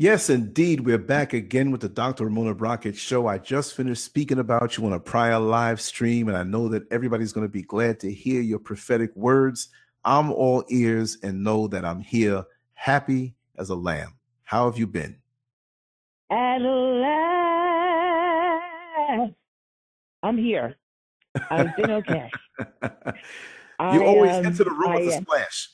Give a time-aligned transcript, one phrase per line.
[0.00, 0.86] Yes, indeed.
[0.86, 2.26] We're back again with the Dr.
[2.26, 3.26] Ramona Brockett show.
[3.26, 6.84] I just finished speaking about you on a prior live stream, and I know that
[6.92, 9.70] everybody's going to be glad to hear your prophetic words.
[10.04, 14.14] I'm all ears and know that I'm here happy as a lamb.
[14.44, 15.18] How have you been?
[16.30, 17.02] At last,
[20.22, 20.76] I'm here.
[21.50, 22.30] I've been okay.
[22.60, 22.70] you
[23.80, 25.70] I, always um, enter the room with I, a uh, splash.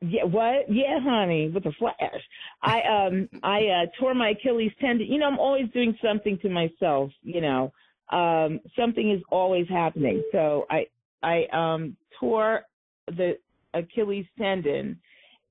[0.00, 0.70] Yeah, what?
[0.70, 2.22] Yeah, honey, with a flash.
[2.62, 5.06] I um I uh tore my Achilles tendon.
[5.06, 7.72] You know, I'm always doing something to myself, you know.
[8.10, 10.22] Um something is always happening.
[10.30, 10.86] So I
[11.22, 12.62] I um tore
[13.08, 13.38] the
[13.74, 15.00] Achilles tendon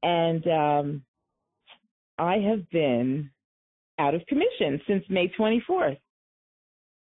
[0.01, 1.03] and um
[2.17, 3.29] I have been
[3.99, 5.97] out of commission since May 24th,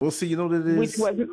[0.01, 1.31] Well, see, you know what it which wasn't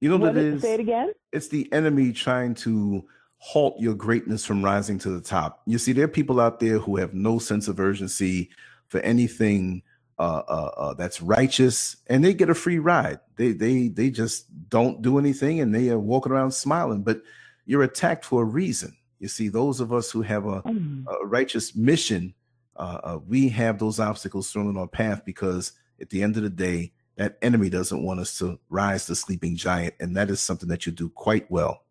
[0.00, 0.62] You know what it, is.
[0.62, 1.12] say it again?
[1.32, 3.04] It's the enemy trying to
[3.46, 5.60] halt your greatness from rising to the top.
[5.66, 8.48] You see, there are people out there who have no sense of urgency
[8.88, 9.82] for anything
[10.18, 13.20] uh, uh, uh, that's righteous, and they get a free ride.
[13.36, 17.02] They they they just don't do anything, and they are walking around smiling.
[17.02, 17.20] But
[17.66, 18.96] you're attacked for a reason.
[19.20, 21.04] You see, those of us who have a, Mm.
[21.06, 22.32] a righteous mission,
[22.76, 26.42] uh, uh, we have those obstacles thrown in our path because at the end of
[26.42, 30.40] the day, that enemy doesn't want us to rise the sleeping giant, and that is
[30.40, 31.83] something that you do quite well.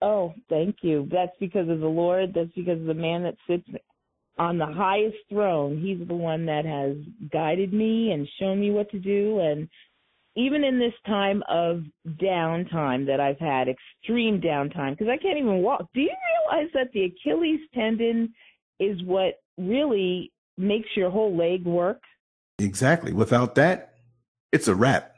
[0.00, 1.08] Oh, thank you.
[1.10, 2.32] That's because of the Lord.
[2.34, 3.68] That's because of the man that sits
[4.38, 5.80] on the highest throne.
[5.80, 6.96] He's the one that has
[7.32, 9.40] guided me and shown me what to do.
[9.40, 9.68] And
[10.36, 11.82] even in this time of
[12.22, 15.88] downtime that I've had, extreme downtime, because I can't even walk.
[15.92, 16.14] Do you
[16.52, 18.32] realize that the Achilles tendon
[18.78, 22.00] is what really makes your whole leg work?
[22.60, 23.12] Exactly.
[23.12, 23.94] Without that,
[24.52, 25.14] it's a wrap.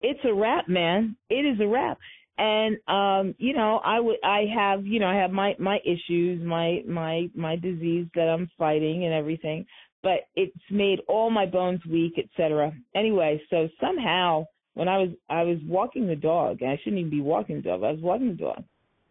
[0.00, 1.16] it's a wrap, man.
[1.28, 1.98] It is a wrap.
[2.38, 6.42] And um, you know, I would I have, you know, I have my my issues,
[6.42, 9.66] my my my disease that I'm fighting and everything,
[10.02, 12.72] but it's made all my bones weak, etc.
[12.94, 17.10] Anyway, so somehow when I was I was walking the dog, and I shouldn't even
[17.10, 17.82] be walking the dog.
[17.82, 18.64] I was walking the dog.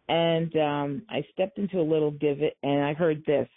[0.08, 3.48] And um I stepped into a little divot and I heard this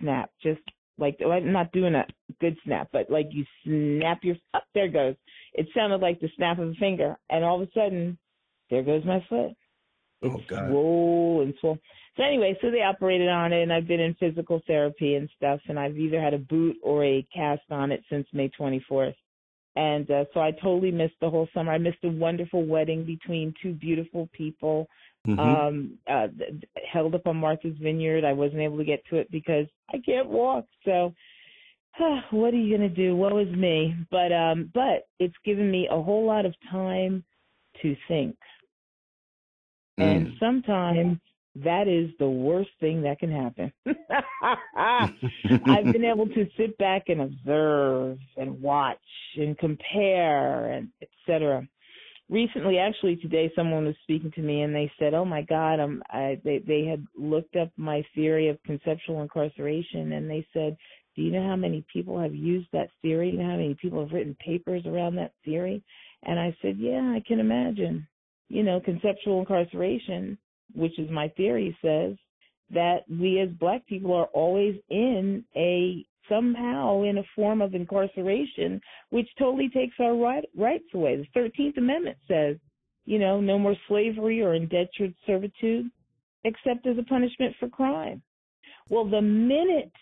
[0.00, 0.60] snap, just
[0.98, 2.06] like I'm not doing a
[2.40, 5.14] good snap, but like you snap your up there it goes
[5.56, 8.18] it sounded like the snap of a finger, and all of a sudden,
[8.70, 9.52] there goes my foot.
[10.22, 10.68] It Oh, God.
[10.70, 11.78] swole and swole.
[12.16, 15.60] So anyway, so they operated on it, and I've been in physical therapy and stuff,
[15.68, 19.14] and I've either had a boot or a cast on it since May 24th.
[19.76, 21.70] And uh, so I totally missed the whole summer.
[21.70, 24.88] I missed a wonderful wedding between two beautiful people
[25.26, 25.38] Mhm.
[25.38, 26.28] um uh
[26.90, 28.24] held up on Martha's Vineyard.
[28.24, 30.66] I wasn't able to get to it because I can't walk.
[30.84, 31.12] So
[32.30, 33.16] what are you going to do?
[33.16, 33.94] Woe is me.
[34.10, 37.24] But um but it's given me a whole lot of time
[37.82, 38.36] to think.
[39.98, 40.38] And Mm.
[40.38, 41.20] sometimes
[41.56, 43.72] that is the worst thing that can happen.
[44.76, 48.98] I've been able to sit back and observe and watch
[49.36, 51.66] and compare and etc.
[52.28, 56.02] Recently, actually today, someone was speaking to me and they said, "Oh my God, I'm."
[56.10, 60.76] I, they they had looked up my theory of conceptual incarceration and they said,
[61.14, 63.30] "Do you know how many people have used that theory?
[63.30, 65.82] Do you know how many people have written papers around that theory?"
[66.24, 68.06] And I said, "Yeah, I can imagine."
[68.48, 70.38] You know, conceptual incarceration,
[70.74, 72.16] which is my theory, says
[72.70, 78.80] that we as black people are always in a somehow in a form of incarceration
[79.10, 81.16] which totally takes our right, rights away.
[81.16, 82.56] The 13th amendment says
[83.04, 85.88] you know no more slavery or indentured servitude
[86.44, 88.22] except as a punishment for crime.
[88.88, 89.92] Well the minute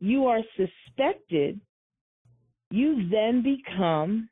[0.00, 1.60] you are suspected
[2.70, 4.28] you then become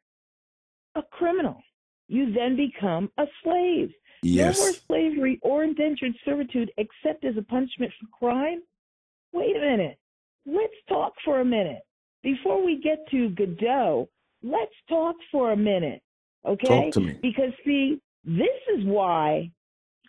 [0.95, 1.63] a criminal
[2.09, 3.91] you then become a slave
[4.23, 4.81] no more Yes.
[4.87, 8.63] slavery or indentured servitude except as a punishment for crime?
[9.33, 9.99] Wait a minute.
[10.47, 11.83] Let's talk for a minute.
[12.23, 14.09] Before we get to Godot,
[14.43, 16.03] let's talk for a minute.
[16.45, 16.67] Okay?
[16.67, 17.19] Talk to me.
[17.23, 19.51] Because, see, this is why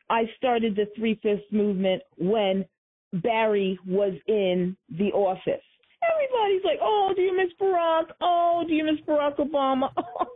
[0.09, 2.65] I started the Three Fifths movement when
[3.13, 5.66] Barry was in the office.
[6.03, 8.05] Everybody's like, "Oh, do you miss Barack?
[8.21, 9.89] Oh, do you miss Barack Obama?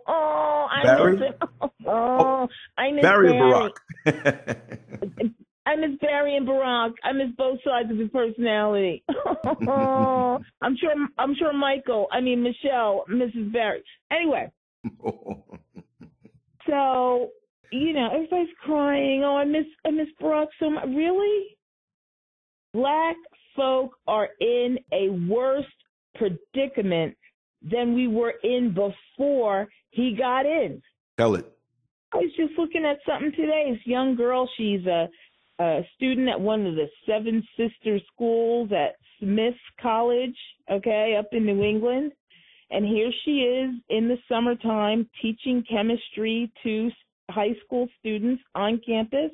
[0.08, 1.14] Oh, I Barry?
[1.14, 1.70] miss him.
[1.88, 2.48] Oh,
[2.78, 3.70] I miss Barry oh, oh,
[4.06, 4.16] Barry.
[4.16, 5.34] Barack?
[5.66, 6.94] I miss Barry and Barack.
[7.04, 9.04] I miss both sides of his personality.
[9.46, 10.94] I'm sure.
[11.18, 12.08] I'm sure Michael.
[12.12, 13.54] I mean Michelle, Mrs.
[13.54, 13.84] Barry.
[14.12, 14.52] Anyway,
[16.68, 17.30] so
[17.72, 19.24] you know everybody's crying.
[19.24, 19.66] Oh, I miss.
[19.86, 20.86] I miss Barack so much.
[20.88, 21.58] Really?
[22.74, 23.16] Black
[23.56, 25.66] folk are in a worse
[26.16, 27.16] predicament
[27.62, 30.82] than we were in before he got in.
[31.18, 31.46] Tell it.
[32.14, 33.72] I was just looking at something today.
[33.72, 35.08] This young girl, she's a
[35.62, 40.36] a student at one of the Seven Sister schools at Smith College,
[40.72, 42.12] okay, up in New England.
[42.72, 46.90] And here she is in the summertime teaching chemistry to
[47.30, 49.32] high school students on campus.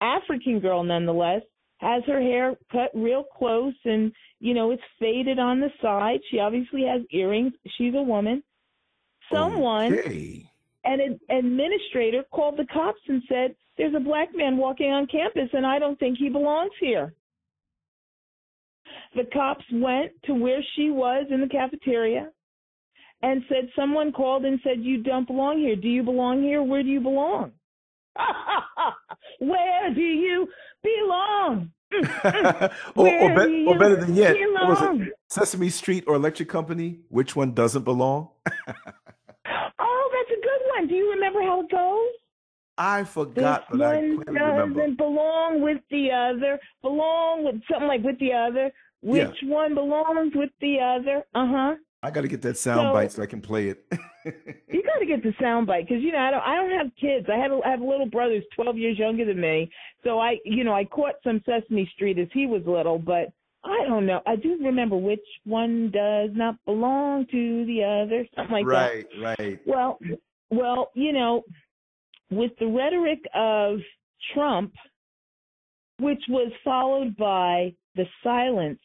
[0.00, 1.42] African girl, nonetheless,
[1.80, 6.20] has her hair cut real close and, you know, it's faded on the side.
[6.30, 7.52] She obviously has earrings.
[7.76, 8.42] She's a woman.
[9.32, 10.44] Someone, Okay.
[10.84, 15.64] an administrator, called the cops and said, There's a black man walking on campus and
[15.64, 17.14] I don't think he belongs here.
[19.14, 22.30] The cops went to where she was in the cafeteria
[23.22, 25.76] and said, Someone called and said, You don't belong here.
[25.76, 26.62] Do you belong here?
[26.62, 27.52] Where do you belong?
[29.40, 30.48] Where do you
[30.82, 31.72] belong?
[32.94, 37.00] or, or, do or better than yet, was it Sesame Street or Electric Company?
[37.08, 38.28] Which one doesn't belong?
[39.82, 40.86] Oh, that's a good one.
[40.88, 42.12] Do you remember how it goes?
[42.78, 44.96] I forgot, this but I one clearly doesn't remember.
[44.96, 46.58] belong with the other.
[46.82, 48.70] Belong with something like with the other.
[49.02, 49.28] Yeah.
[49.28, 51.24] Which one belongs with the other?
[51.34, 51.74] Uh huh.
[52.02, 53.84] I got to get that sound So- bite so I can play it.
[54.68, 56.42] You got to get the sound bite because you know I don't.
[56.42, 57.26] I don't have kids.
[57.32, 59.70] I have a, I have a little brother who's 12 years younger than me.
[60.04, 63.32] So I, you know, I caught some Sesame Street as he was little, but
[63.64, 64.20] I don't know.
[64.26, 68.26] I do remember which one does not belong to the other.
[68.36, 69.24] Something like that.
[69.24, 69.60] right, right.
[69.66, 69.98] Well,
[70.50, 71.42] well, you know,
[72.30, 73.78] with the rhetoric of
[74.34, 74.74] Trump,
[75.98, 78.80] which was followed by the silence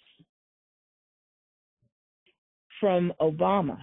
[2.86, 3.80] from Obama.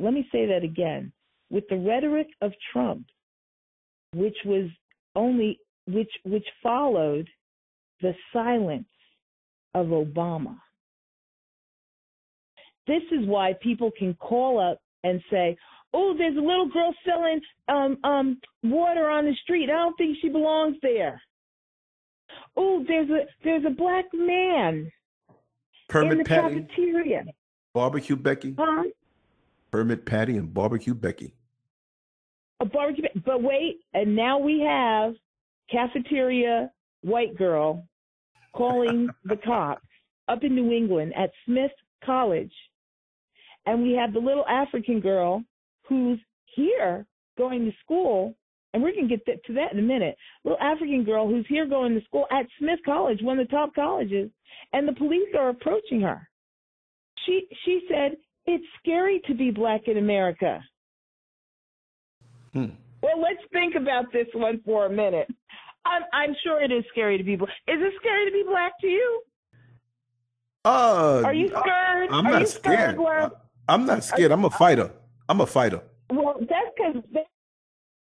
[0.00, 1.12] Let me say that again.
[1.48, 3.06] With the rhetoric of Trump,
[4.12, 4.68] which was
[5.14, 7.28] only which which followed
[8.00, 8.88] the silence
[9.74, 10.56] of Obama.
[12.88, 15.56] This is why people can call up and say,
[15.92, 19.70] "Oh, there's a little girl selling um um water on the street.
[19.70, 21.22] I don't think she belongs there."
[22.56, 24.90] Oh, there's a there's a black man
[25.94, 27.26] in the cafeteria.
[27.74, 28.54] Barbecue Becky.
[28.56, 28.84] Huh?
[29.72, 31.34] Permit Patty and Barbecue Becky.
[32.60, 33.08] A barbecue.
[33.26, 35.14] But wait, and now we have
[35.70, 36.70] cafeteria
[37.02, 37.84] white girl
[38.54, 39.82] calling the cops
[40.28, 41.72] up in New England at Smith
[42.04, 42.52] College,
[43.66, 45.42] and we have the little African girl
[45.88, 46.20] who's
[46.54, 47.04] here
[47.36, 48.36] going to school,
[48.72, 50.16] and we're gonna get that, to that in a minute.
[50.44, 53.74] Little African girl who's here going to school at Smith College, one of the top
[53.74, 54.30] colleges,
[54.72, 56.28] and the police are approaching her.
[57.26, 58.16] She she said
[58.46, 60.60] it's scary to be black in America.
[62.52, 62.66] Hmm.
[63.02, 65.28] Well, let's think about this one for a minute.
[65.84, 67.50] I'm, I'm sure it is scary to be black.
[67.68, 69.22] Is it scary to be black to you?
[70.64, 72.08] Uh, Are you scared?
[72.10, 72.96] I'm Are not scared.
[72.96, 73.30] Glenn?
[73.68, 74.32] I'm not scared.
[74.32, 74.90] I'm a fighter.
[75.28, 75.82] I'm a fighter.
[76.10, 77.02] Well, that's because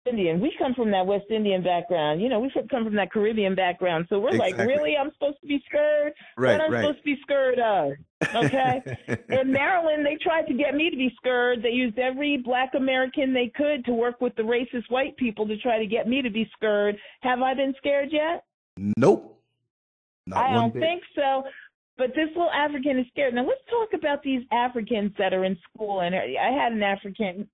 [0.08, 0.41] Indian.
[0.41, 2.20] We come from that West Indian background.
[2.20, 4.06] You know, we come from that Caribbean background.
[4.08, 4.97] So we're like, really?
[4.97, 6.12] I'm supposed to be scared?
[6.37, 6.82] Right, what I'm right.
[6.82, 7.93] supposed to be scared of?
[8.35, 8.82] Okay.
[9.41, 11.62] In Maryland, they tried to get me to be scared.
[11.62, 15.56] They used every black American they could to work with the racist white people to
[15.58, 16.97] try to get me to be scared.
[17.20, 18.44] Have I been scared yet?
[18.99, 19.32] nope.
[20.26, 20.82] Not I don't bit.
[20.82, 21.44] think so.
[21.99, 23.35] But this little African is scared.
[23.35, 26.00] Now let's talk about these Africans that are in school.
[26.00, 27.49] And I had an African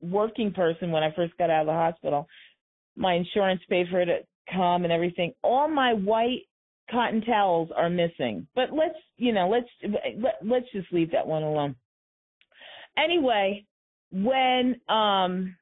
[0.00, 2.26] working person when I first got out of the hospital.
[2.96, 4.18] My insurance paid for her to
[4.52, 5.32] come and everything.
[5.42, 6.42] All my white
[6.90, 8.46] cotton towels are missing.
[8.54, 11.76] But let's, you know, let's let, let's just leave that one alone.
[12.98, 13.64] Anyway,
[14.10, 15.56] when um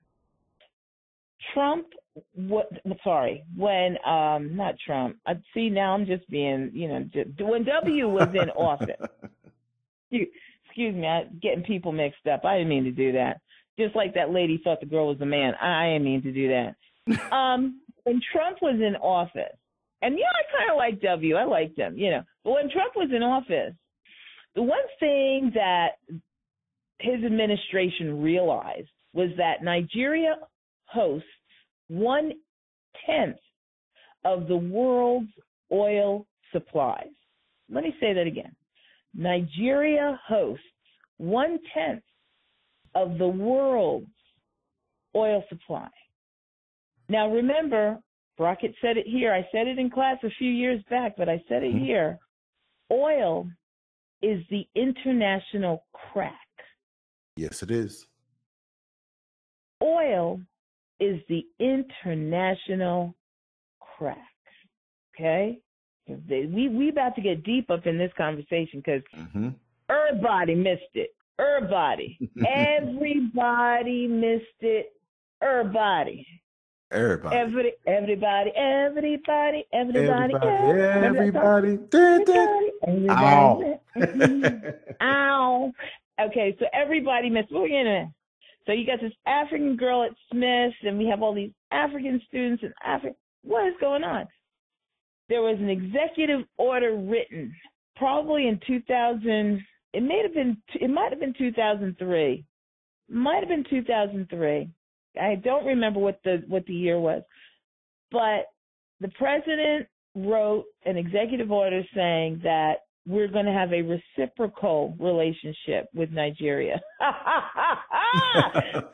[1.54, 1.86] Trump
[2.34, 2.68] what
[3.04, 7.64] sorry when um not trump i see now i'm just being you know just, when
[7.64, 9.08] w was in office
[10.10, 10.26] you,
[10.66, 13.40] excuse me i'm getting people mixed up i didn't mean to do that
[13.78, 16.32] just like that lady thought the girl was a man i, I didn't mean to
[16.32, 19.56] do that um when trump was in office
[20.02, 22.94] and yeah i kind of like w i liked him you know but when trump
[22.96, 23.74] was in office
[24.54, 25.90] the one thing that
[26.98, 30.36] his administration realized was that nigeria
[30.86, 31.26] hosts
[31.88, 32.32] one
[33.06, 33.36] tenth
[34.24, 35.30] of the world's
[35.72, 37.08] oil supplies.
[37.70, 38.54] Let me say that again.
[39.14, 40.64] Nigeria hosts
[41.18, 42.02] one tenth
[42.94, 44.06] of the world's
[45.14, 45.88] oil supply.
[47.08, 47.98] Now remember,
[48.36, 49.32] Brockett said it here.
[49.32, 51.84] I said it in class a few years back, but I said it Mhm.
[51.84, 52.18] here.
[52.90, 53.48] Oil
[54.22, 56.34] is the international crack.
[57.36, 58.06] Yes, it is.
[59.82, 60.40] oil
[60.98, 63.14] is the international
[63.80, 64.18] crack.
[65.14, 65.58] Okay,
[66.06, 69.48] we we about to get deep up in this conversation because mm-hmm.
[69.88, 71.14] everybody missed it.
[71.40, 74.92] Everybody, everybody missed it.
[75.42, 76.26] Everybody.
[76.92, 77.36] Everybody.
[77.36, 80.34] Every, everybody, everybody, everybody, everybody,
[81.14, 81.78] everybody.
[82.86, 83.10] everybody.
[83.10, 83.80] Ow.
[85.00, 85.72] Ow.
[86.20, 87.50] Okay, so everybody missed.
[87.50, 88.12] We're gonna.
[88.66, 92.62] So you got this African girl at Smith, and we have all these African students
[92.62, 93.16] and African.
[93.42, 94.26] What is going on?
[95.30, 97.54] There was an executive order written,
[97.96, 99.64] probably in 2000.
[99.92, 100.56] It may have been.
[100.74, 102.44] It might have been 2003.
[103.08, 104.70] Might have been 2003
[105.18, 107.22] I don't remember what the what the year was,
[108.10, 108.46] but
[109.00, 112.74] the president wrote an executive order saying that
[113.06, 116.80] we're going to have a reciprocal relationship with Nigeria.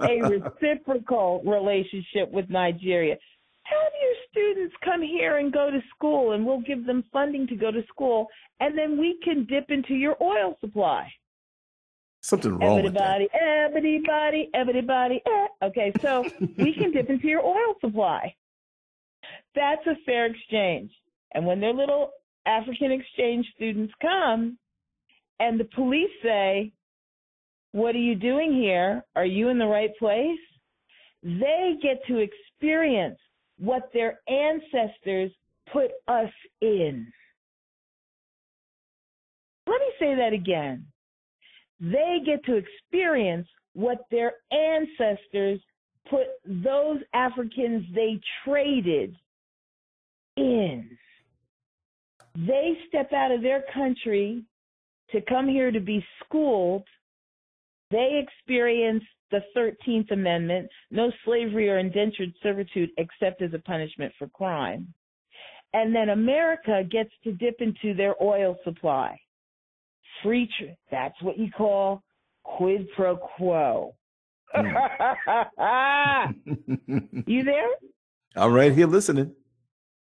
[0.01, 0.21] a
[0.63, 3.17] reciprocal relationship with Nigeria.
[3.69, 7.57] Have your students come here and go to school, and we'll give them funding to
[7.57, 8.29] go to school,
[8.61, 11.13] and then we can dip into your oil supply.
[12.21, 13.41] Something wrong everybody, with that.
[13.41, 15.67] Everybody, everybody, eh.
[15.67, 16.25] Okay, so
[16.59, 18.35] we can dip into your oil supply.
[19.55, 20.93] That's a fair exchange.
[21.35, 22.11] And when their little
[22.47, 24.59] African exchange students come
[25.41, 26.73] and the police say,
[27.73, 29.05] What are you doing here?
[29.17, 30.39] Are you in the right place?
[31.23, 33.19] They get to experience
[33.59, 35.31] what their ancestors
[35.73, 37.07] put us in.
[39.67, 40.87] Let me say that again
[41.81, 45.61] they get to experience what their ancestors
[46.09, 49.17] put those Africans they traded
[50.37, 50.89] in.
[52.35, 54.43] They step out of their country
[55.11, 56.85] to come here to be schooled.
[57.97, 64.29] They experience the 13th Amendment no slavery or indentured servitude except as a punishment for
[64.29, 64.93] crime.
[65.73, 69.19] And then America gets to dip into their oil supply
[70.23, 70.47] free.
[70.59, 72.03] Tr- that's what you call
[72.45, 73.95] quid pro quo.
[74.53, 74.67] Hmm.
[77.27, 77.69] you there?
[78.37, 79.35] I'm right here listening.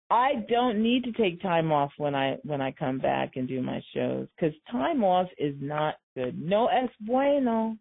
[0.10, 3.62] I don't need to take time off when I when I come back and do
[3.62, 6.40] my shows because time off is not good.
[6.42, 7.78] No es bueno.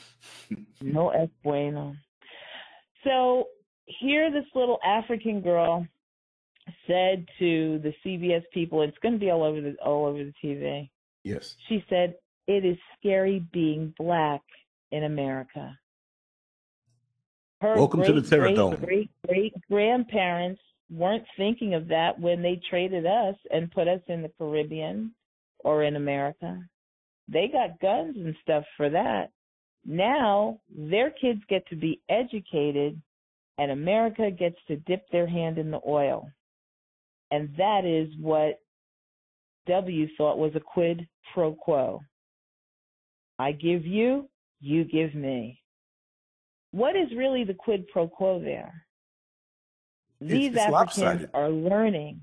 [0.80, 1.96] no es bueno.
[3.02, 3.48] So
[3.86, 5.86] here, this little African girl
[6.86, 10.32] said to the CBS people, it's going to be all over the all over the
[10.42, 10.88] TV.
[11.24, 11.56] Yes.
[11.68, 12.14] She said,
[12.46, 14.42] It is scary being black
[14.92, 15.76] in America.
[17.60, 18.76] Her Welcome great, to the Terror Dome.
[18.76, 24.22] Great, great grandparents weren't thinking of that when they traded us and put us in
[24.22, 25.12] the Caribbean
[25.60, 26.60] or in America.
[27.28, 29.30] They got guns and stuff for that.
[29.84, 33.00] Now their kids get to be educated
[33.58, 36.28] and America gets to dip their hand in the oil.
[37.30, 38.60] And that is what
[39.66, 42.00] W thought was a quid pro quo.
[43.38, 44.28] I give you,
[44.60, 45.60] you give me.
[46.70, 48.85] What is really the quid pro quo there?
[50.20, 51.30] These it's, it's Africans lopsided.
[51.34, 52.20] are learning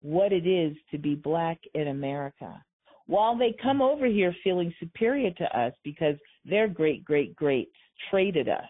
[0.00, 2.62] what it is to be black in America.
[3.06, 7.74] While they come over here feeling superior to us because their great great greats
[8.10, 8.68] traded us,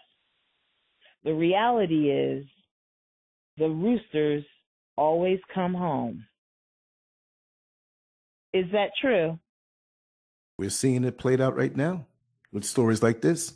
[1.25, 2.45] the reality is
[3.57, 4.45] the roosters
[4.97, 6.25] always come home.
[8.53, 9.39] Is that true?
[10.59, 12.07] We're seeing it played out right now
[12.53, 13.55] with stories like this.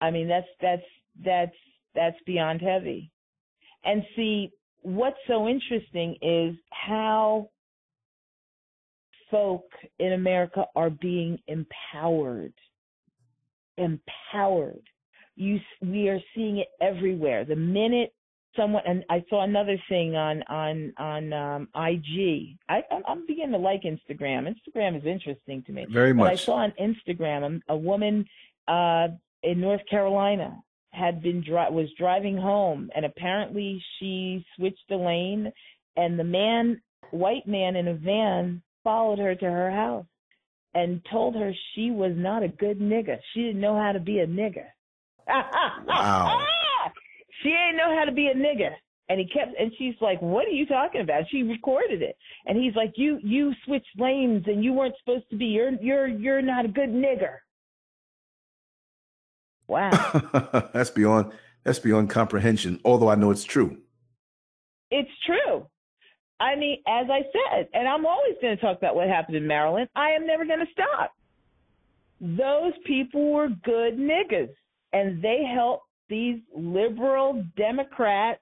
[0.00, 0.82] I mean, that's that's
[1.24, 1.56] that's
[1.94, 3.10] that's beyond heavy.
[3.86, 4.50] And see,
[4.82, 7.50] what's so interesting is how
[9.30, 9.64] folk
[9.98, 12.52] in America are being empowered.
[13.78, 14.82] Empowered.
[15.36, 17.44] You, we are seeing it everywhere.
[17.44, 18.12] The minute
[18.56, 22.56] someone and I saw another thing on on on um IG.
[22.68, 24.48] I I'm beginning to like Instagram.
[24.48, 25.86] Instagram is interesting to me.
[25.90, 26.32] Very much.
[26.32, 28.24] I saw on Instagram a, a woman
[28.66, 29.08] uh
[29.42, 30.56] in North Carolina
[30.96, 35.52] had been dri- was driving home and apparently she switched the lane
[35.96, 40.06] and the man white man in a van followed her to her house
[40.74, 43.16] and told her she was not a good nigger.
[43.32, 44.66] She didn't know how to be a nigger.
[45.26, 46.38] wow.
[47.42, 48.70] She ain't know how to be a nigga.
[49.08, 52.58] And he kept, and she's like, "What are you talking about?" She recorded it, and
[52.58, 55.46] he's like, "You you switched lanes, and you weren't supposed to be.
[55.46, 57.36] You're you're you're not a good nigger."
[59.68, 61.32] Wow, that's beyond
[61.64, 62.80] that's beyond comprehension.
[62.84, 63.78] Although I know it's true.
[64.90, 65.66] It's true.
[66.38, 69.46] I mean, as I said, and I'm always going to talk about what happened in
[69.46, 69.88] Maryland.
[69.96, 71.12] I am never going to stop.
[72.20, 74.50] Those people were good niggas,
[74.92, 78.40] and they helped these liberal Democrats,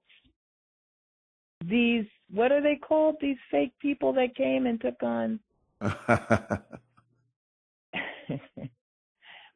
[1.65, 3.17] these what are they called?
[3.21, 5.41] These fake people that came and took on.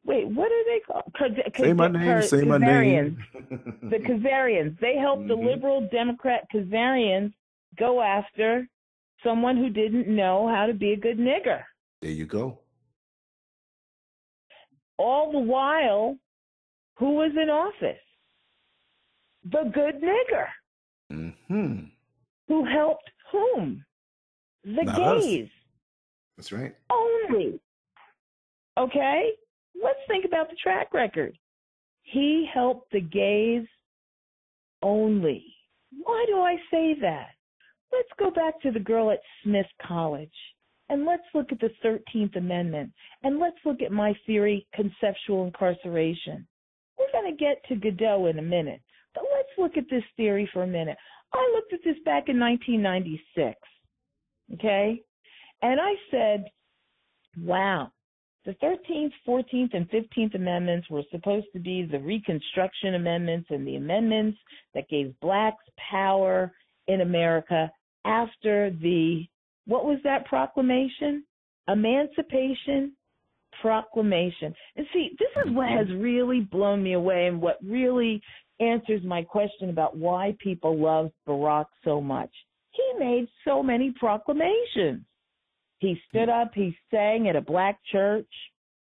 [0.05, 1.03] Wait, what are they called?
[1.57, 2.21] say my name.
[2.23, 3.17] say my name.
[3.83, 4.79] the Khazarians.
[4.79, 5.29] They helped mm-hmm.
[5.29, 7.33] the liberal Democrat Khazarians
[7.77, 8.67] go after
[9.23, 11.63] someone who didn't know how to be a good nigger.
[12.01, 12.59] There you go.
[14.97, 16.17] All the while,
[16.97, 17.99] who was in office?
[19.45, 20.47] The good nigger.
[21.11, 21.85] Mm-hmm.
[22.47, 23.85] Who helped whom?
[24.63, 25.45] The Not gays.
[25.45, 25.51] Us.
[26.37, 26.75] That's right.
[26.89, 27.59] Only.
[28.77, 29.31] Okay?
[29.81, 31.37] Let's think about the track record.
[32.03, 33.67] He helped the gays
[34.81, 35.45] only.
[36.03, 37.29] Why do I say that?
[37.91, 40.29] Let's go back to the girl at Smith College
[40.89, 42.91] and let's look at the 13th Amendment
[43.23, 46.47] and let's look at my theory, conceptual incarceration.
[46.97, 48.81] We're going to get to Godot in a minute,
[49.13, 50.97] but let's look at this theory for a minute.
[51.33, 53.55] I looked at this back in 1996,
[54.55, 55.01] okay?
[55.61, 56.45] And I said,
[57.39, 57.91] wow,
[58.45, 63.75] the 13th, 14th, and 15th Amendments were supposed to be the Reconstruction Amendments and the
[63.75, 64.37] amendments
[64.73, 66.53] that gave blacks power
[66.87, 67.69] in America
[68.05, 69.25] after the,
[69.65, 71.23] what was that proclamation?
[71.67, 72.93] Emancipation
[73.61, 74.53] Proclamation.
[74.77, 78.21] And see, this is what has really blown me away and what really
[78.61, 82.29] answers my question about why people love Barack so much.
[82.71, 85.03] He made so many proclamations.
[85.79, 88.27] He stood up, he sang at a black church.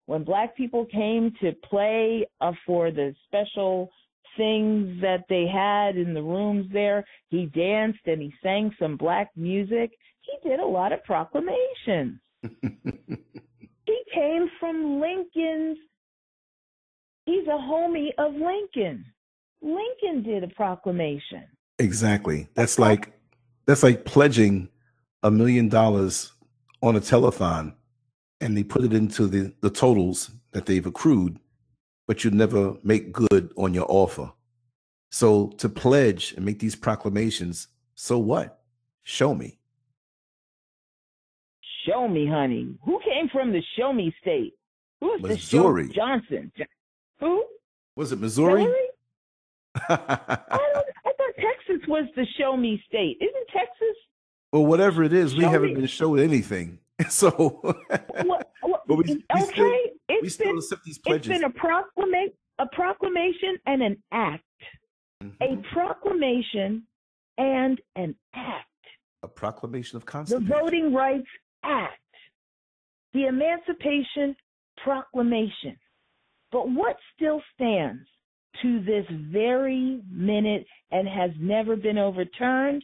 [0.07, 3.91] When black people came to play uh, for the special
[4.37, 9.31] things that they had in the rooms there, he danced and he sang some black
[9.37, 9.93] music.
[10.23, 12.21] He did a lot of proclamations.
[12.63, 15.79] he came from Lincoln's,
[17.27, 19.05] he's a homie of Lincoln.
[19.63, 21.45] Lincoln did a proclamation.
[21.79, 22.49] Exactly.
[22.55, 23.13] That's like
[23.67, 24.69] that's like pledging
[25.23, 26.33] a million dollars
[26.83, 27.75] on a telethon
[28.41, 31.39] and they put it into the, the totals that they've accrued,
[32.07, 34.33] but you never make good on your offer.
[35.11, 38.63] So to pledge and make these proclamations, so what?
[39.03, 39.59] Show me.
[41.87, 42.75] Show me, honey.
[42.85, 44.55] Who came from the show me state?
[45.01, 45.89] Who was Missouri.
[45.89, 46.53] the show Johnson?
[47.21, 47.45] Who?
[47.97, 48.65] Was it Missouri?
[48.65, 48.87] Missouri?
[49.89, 53.17] I, I thought Texas was the show me state.
[53.21, 53.97] Isn't Texas
[54.53, 56.79] well, whatever it is, we haven't been showed anything.
[57.09, 59.73] So, what, what, but we, we okay, still,
[60.11, 61.31] it's we still been, accept these pledges.
[61.31, 64.45] It's been a proclamation, a proclamation and an act.
[65.25, 65.43] Mm-hmm.
[65.43, 66.87] A proclamation
[67.39, 68.67] and an act.
[69.23, 70.47] A proclamation of Constitution.
[70.47, 71.27] The Voting Rights
[71.65, 71.95] Act.
[73.15, 74.37] The Emancipation
[74.85, 75.79] Proclamation.
[76.53, 78.07] But what still stands
[78.61, 82.83] to this very minute and has never been overturned?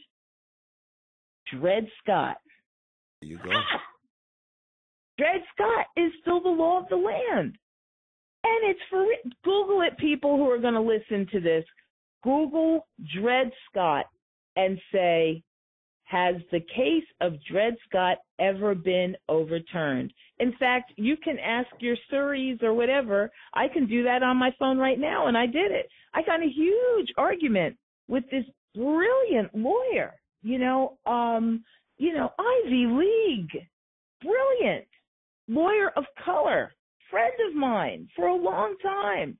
[1.51, 2.37] Dred Scott.
[3.21, 3.51] There you go.
[3.51, 3.81] Ah!
[5.17, 7.57] Dred Scott is still the law of the land.
[8.43, 9.05] And it's for
[9.43, 11.65] Google it, people who are going to listen to this.
[12.23, 12.87] Google
[13.19, 14.05] Dred Scott
[14.55, 15.43] and say,
[16.05, 20.13] has the case of Dred Scott ever been overturned?
[20.39, 23.29] In fact, you can ask your Siris or whatever.
[23.53, 25.87] I can do that on my phone right now, and I did it.
[26.13, 27.75] I got a huge argument
[28.07, 30.13] with this brilliant lawyer
[30.47, 31.63] you know, um,
[31.97, 33.67] you know, Ivy League,
[34.21, 34.87] brilliant,
[35.49, 36.71] lawyer of color,
[37.11, 39.37] friend of mine for a long time.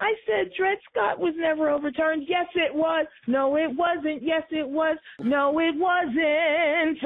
[0.00, 2.24] I said Dred Scott was never overturned.
[2.28, 3.06] Yes, it was.
[3.26, 4.22] No, it wasn't.
[4.22, 4.96] Yes, it was.
[5.20, 6.98] No, it wasn't.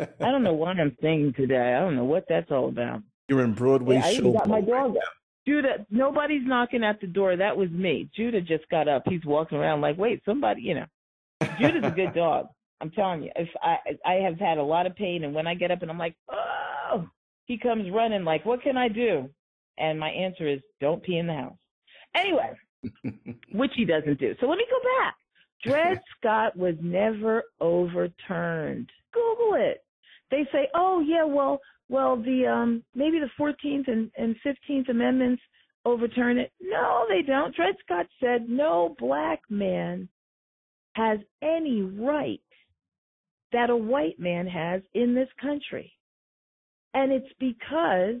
[0.20, 1.74] I don't know what I'm saying today.
[1.74, 3.02] I don't know what that's all about.
[3.28, 4.32] You're in Broadway yeah, I show.
[4.32, 4.94] got my dog.
[4.94, 5.02] Right
[5.46, 7.36] Judah, nobody's knocking at the door.
[7.36, 8.10] That was me.
[8.14, 9.04] Judah just got up.
[9.08, 10.86] He's walking around like, wait, somebody, you know.
[11.58, 12.48] Judah's a good dog.
[12.80, 13.30] I'm telling you.
[13.36, 15.90] If I I have had a lot of pain, and when I get up and
[15.90, 17.08] I'm like, oh,
[17.46, 19.28] he comes running like, what can I do?
[19.78, 21.56] And my answer is, don't pee in the house.
[22.14, 22.56] Anyway,
[23.52, 24.34] which he doesn't do.
[24.40, 25.14] So let me go back.
[25.64, 28.88] Dred Scott was never overturned.
[29.12, 29.84] Google it.
[30.30, 35.42] They say, oh yeah, well, well, the um maybe the 14th and, and 15th Amendments
[35.84, 36.52] overturn it.
[36.60, 37.54] No, they don't.
[37.54, 40.08] Dred Scott said no black man
[40.98, 42.40] has any right
[43.52, 45.92] that a white man has in this country.
[46.92, 48.20] And it's because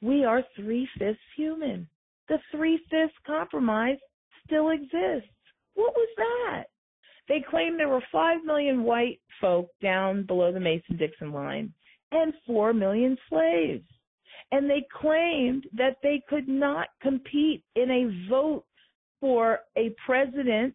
[0.00, 1.88] we are three fifths human.
[2.28, 3.98] The three fifths compromise
[4.46, 5.28] still exists.
[5.74, 6.64] What was that?
[7.28, 11.72] They claimed there were 5 million white folk down below the Mason Dixon line
[12.12, 13.84] and 4 million slaves.
[14.52, 18.64] And they claimed that they could not compete in a vote
[19.20, 20.74] for a president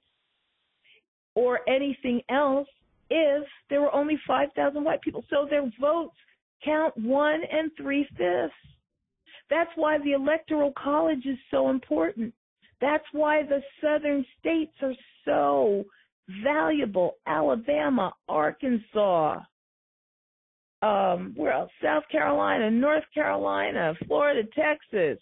[1.38, 2.68] or anything else
[3.12, 5.24] if there were only 5,000 white people.
[5.30, 6.16] So their votes
[6.66, 8.56] count one and three fifths.
[9.48, 12.34] That's why the electoral college is so important.
[12.82, 14.96] That's why the southern states are
[15.26, 15.86] so
[16.44, 17.18] valuable.
[17.28, 19.40] Alabama, Arkansas,
[20.82, 21.72] um, where else?
[21.84, 25.20] South Carolina, North Carolina, Florida, Texas,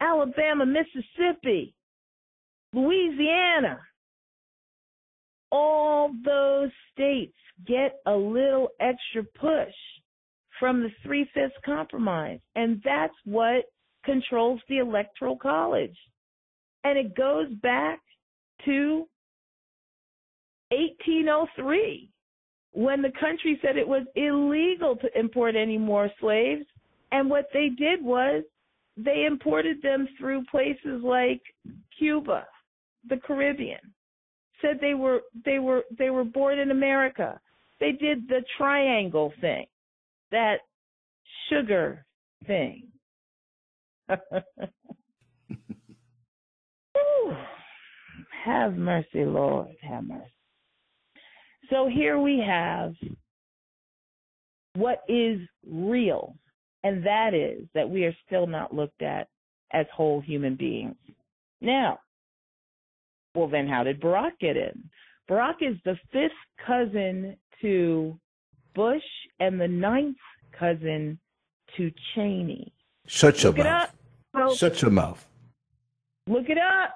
[0.00, 1.74] Alabama, Mississippi,
[2.74, 3.80] Louisiana.
[5.56, 9.74] All those states get a little extra push
[10.60, 12.40] from the three fifths compromise.
[12.54, 13.64] And that's what
[14.04, 15.96] controls the electoral college.
[16.84, 18.00] And it goes back
[18.66, 19.06] to
[20.70, 22.10] 1803
[22.72, 26.66] when the country said it was illegal to import any more slaves.
[27.12, 28.44] And what they did was
[28.98, 31.40] they imported them through places like
[31.98, 32.44] Cuba,
[33.08, 33.80] the Caribbean.
[34.62, 37.38] Said they were they were they were born in America.
[37.78, 39.66] They did the triangle thing,
[40.30, 40.60] that
[41.50, 42.04] sugar
[42.46, 42.88] thing.
[48.44, 50.30] Have mercy, Lord, have mercy.
[51.68, 52.94] So here we have
[54.76, 56.36] what is real,
[56.84, 59.26] and that is that we are still not looked at
[59.72, 60.94] as whole human beings.
[61.60, 61.98] Now,
[63.36, 64.88] well, then how did Barack get in?
[65.30, 66.32] Barack is the fifth
[66.66, 68.18] cousin to
[68.74, 69.02] Bush
[69.40, 70.16] and the ninth
[70.58, 71.18] cousin
[71.76, 72.72] to Cheney.
[73.06, 74.56] Shut your Look mouth.
[74.56, 75.26] Shut your mouth.
[76.26, 76.94] Look it up.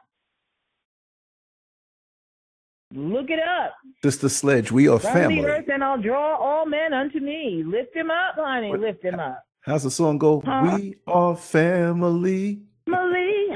[2.92, 3.74] Look it up.
[4.02, 5.42] Sister Sledge, we are From family.
[5.42, 7.62] the earth, and I'll draw all men unto me.
[7.64, 8.70] Lift him up, honey.
[8.70, 8.80] What?
[8.80, 9.44] Lift him up.
[9.60, 10.42] How's the song go?
[10.44, 10.78] Huh?
[10.80, 12.62] We are family.
[12.90, 13.46] Family.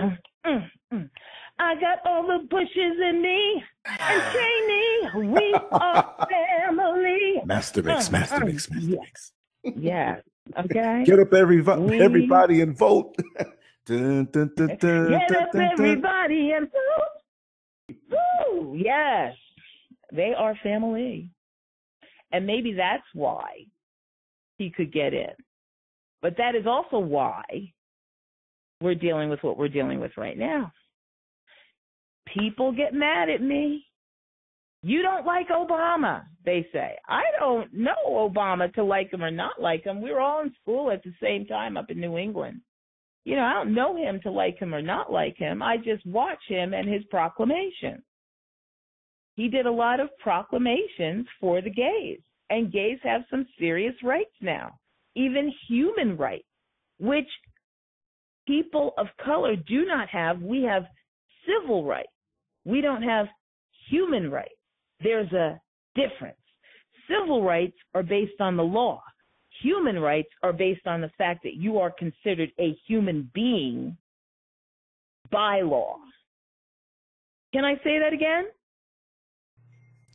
[0.46, 1.10] Mm, mm.
[1.58, 5.28] I got all the bushes in me and Cheney.
[5.28, 7.42] We are family.
[7.44, 9.00] Master mix, uh, master uh, mix, master yeah.
[9.00, 9.32] mix.
[9.76, 10.16] yeah.
[10.58, 11.04] Okay.
[11.06, 12.00] Get up, every, we...
[12.00, 13.16] everybody, and vote.
[13.86, 17.96] dun, dun, dun, Get up, everybody, and vote.
[18.50, 18.74] Woo!
[18.76, 19.34] Yes,
[20.12, 21.30] they are family.
[22.32, 23.66] And maybe that's why
[24.58, 25.30] he could get in.
[26.20, 27.72] But that is also why
[28.80, 30.72] we're dealing with what we're dealing with right now.
[32.32, 33.84] People get mad at me.
[34.82, 36.96] You don't like Obama, they say.
[37.08, 40.02] I don't know Obama to like him or not like him.
[40.02, 42.60] We were all in school at the same time up in New England
[43.24, 45.62] you know, I don't know him to like him or not like him.
[45.62, 48.02] I just watch him and his proclamations.
[49.34, 54.34] He did a lot of proclamations for the gays, and gays have some serious rights
[54.40, 54.78] now,
[55.16, 56.46] even human rights,
[57.00, 57.28] which
[58.46, 60.40] people of color do not have.
[60.40, 60.84] We have
[61.46, 62.08] civil rights.
[62.64, 63.26] We don't have
[63.88, 64.54] human rights.
[65.00, 65.60] There's a
[65.94, 66.36] difference.
[67.08, 69.02] Civil rights are based on the law
[69.62, 73.96] human rights are based on the fact that you are considered a human being
[75.30, 75.96] by law.
[77.52, 78.46] Can I say that again?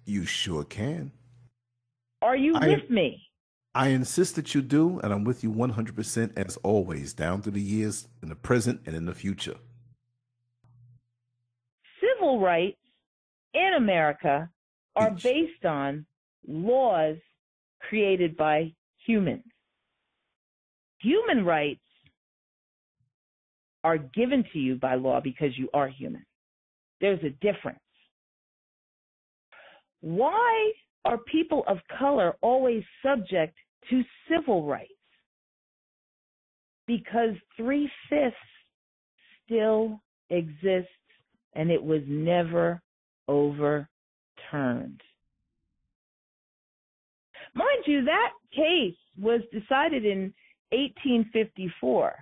[0.05, 1.11] You sure can.
[2.21, 3.21] Are you I, with me?
[3.73, 7.61] I insist that you do, and I'm with you 100% as always, down through the
[7.61, 9.55] years, in the present, and in the future.
[12.39, 12.77] Civil rights
[13.53, 14.49] in America
[14.95, 16.05] are based on
[16.47, 17.17] laws
[17.81, 18.71] created by
[19.05, 19.43] humans.
[21.01, 21.81] Human rights
[23.83, 26.25] are given to you by law because you are human.
[27.01, 27.79] There's a difference.
[30.01, 30.71] Why
[31.05, 33.55] are people of color always subject
[33.89, 34.91] to civil rights?
[36.87, 38.35] Because three fifths
[39.45, 40.89] still exists
[41.59, 42.81] and it was never
[43.27, 45.01] overturned.
[47.53, 50.33] Mind you, that case was decided in
[50.71, 52.15] 1854.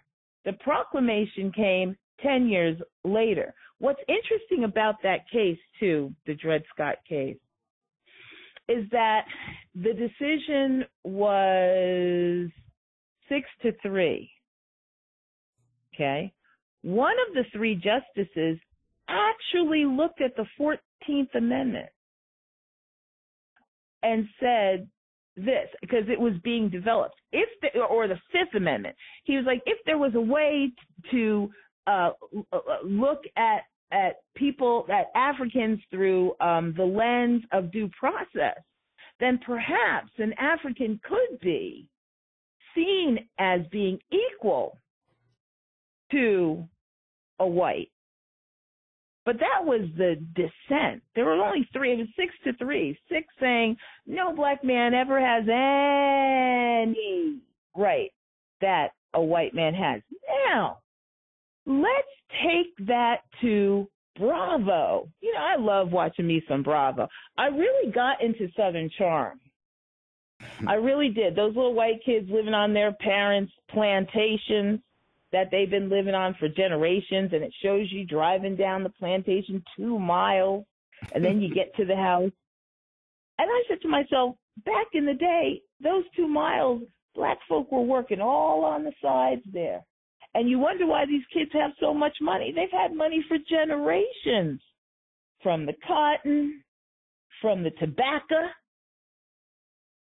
[0.44, 3.54] The proclamation came 10 years later.
[3.78, 7.38] What's interesting about that case, too, the Dred Scott case,
[8.68, 9.26] is that
[9.76, 12.50] the decision was
[13.30, 14.32] six to three.
[15.94, 16.34] Okay.
[16.82, 18.58] One of the three justices
[19.08, 21.90] actually looked at the 14th Amendment
[24.04, 24.88] and said
[25.36, 27.16] this because it was being developed.
[27.32, 30.72] If the, or the Fifth Amendment, he was like, if there was a way
[31.12, 31.50] to
[31.86, 32.12] uh,
[32.52, 38.62] uh, look at at people, at Africans through um, the lens of due process,
[39.22, 41.88] then perhaps an African could be
[42.76, 44.78] seen as being equal
[46.12, 46.68] to
[47.40, 47.90] a white
[49.28, 51.04] but that was the dissent.
[51.14, 51.92] There were only three.
[51.92, 52.98] It was six to three.
[53.12, 57.42] Six saying no black man ever has any
[57.76, 58.14] right
[58.62, 60.02] that a white man has.
[60.50, 60.78] Now,
[61.66, 62.08] let's
[62.42, 65.10] take that to Bravo.
[65.20, 67.10] You know, I love watching me some Bravo.
[67.38, 69.42] I really got into Southern Charm.
[70.66, 71.36] I really did.
[71.36, 74.80] Those little white kids living on their parents' plantations
[75.32, 79.64] that they've been living on for generations, and it shows you driving down the plantation
[79.76, 80.66] two miles,
[81.14, 82.32] and then you get to the house.
[83.40, 84.36] And I said to myself,
[84.66, 86.82] back in the day, those two miles,
[87.14, 89.84] black folk were working all on the sides there.
[90.34, 92.54] And you wonder why these kids have so much money.
[92.56, 94.62] They've had money for generations
[95.42, 96.64] from the cotton,
[97.42, 98.48] from the tobacco.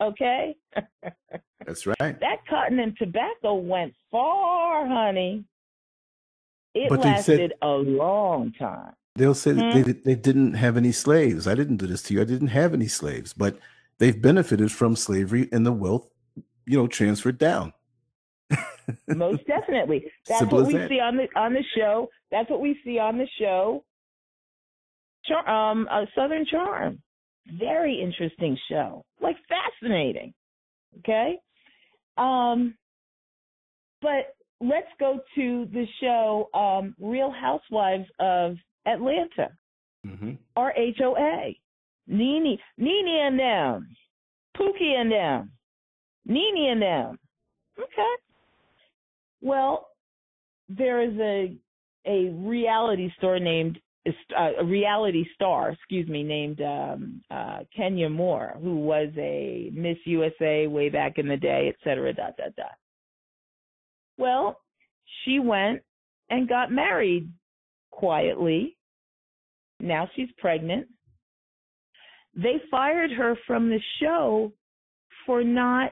[0.01, 0.55] Okay?
[1.65, 2.19] That's right.
[2.19, 5.45] That cotton and tobacco went far, honey.
[6.73, 8.93] It but lasted said, a long time.
[9.15, 9.81] They'll say hmm?
[9.81, 11.47] they, they didn't have any slaves.
[11.47, 12.21] I didn't do this to you.
[12.21, 13.59] I didn't have any slaves, but
[13.99, 16.07] they've benefited from slavery and the wealth,
[16.65, 17.73] you know, transferred down.
[19.07, 20.11] Most definitely.
[20.27, 20.89] That's Simple what we that.
[20.89, 22.09] see on the on the show.
[22.31, 23.83] That's what we see on the show.
[25.25, 27.01] Char- um, uh, Southern Charm.
[27.59, 29.03] Very interesting show.
[29.21, 30.33] Like fascinating.
[30.99, 31.37] Okay.
[32.17, 32.75] Um,
[34.01, 39.49] but let's go to the show um, Real Housewives of Atlanta.
[40.05, 40.31] Mm-hmm.
[40.57, 41.55] RHOA.
[42.07, 43.87] Nene, Nene and them.
[44.57, 45.51] Pookie and them.
[46.25, 47.19] Nene and them.
[47.79, 48.13] Okay.
[49.41, 49.87] Well,
[50.69, 51.57] there is a
[52.05, 58.75] a reality store named a reality star, excuse me, named um, uh, Kenya Moore, who
[58.77, 62.75] was a Miss USA way back in the day, et cetera, dot dot dot.
[64.17, 64.59] Well,
[65.23, 65.81] she went
[66.29, 67.31] and got married
[67.91, 68.77] quietly.
[69.79, 70.87] Now she's pregnant.
[72.35, 74.51] They fired her from the show
[75.25, 75.91] for not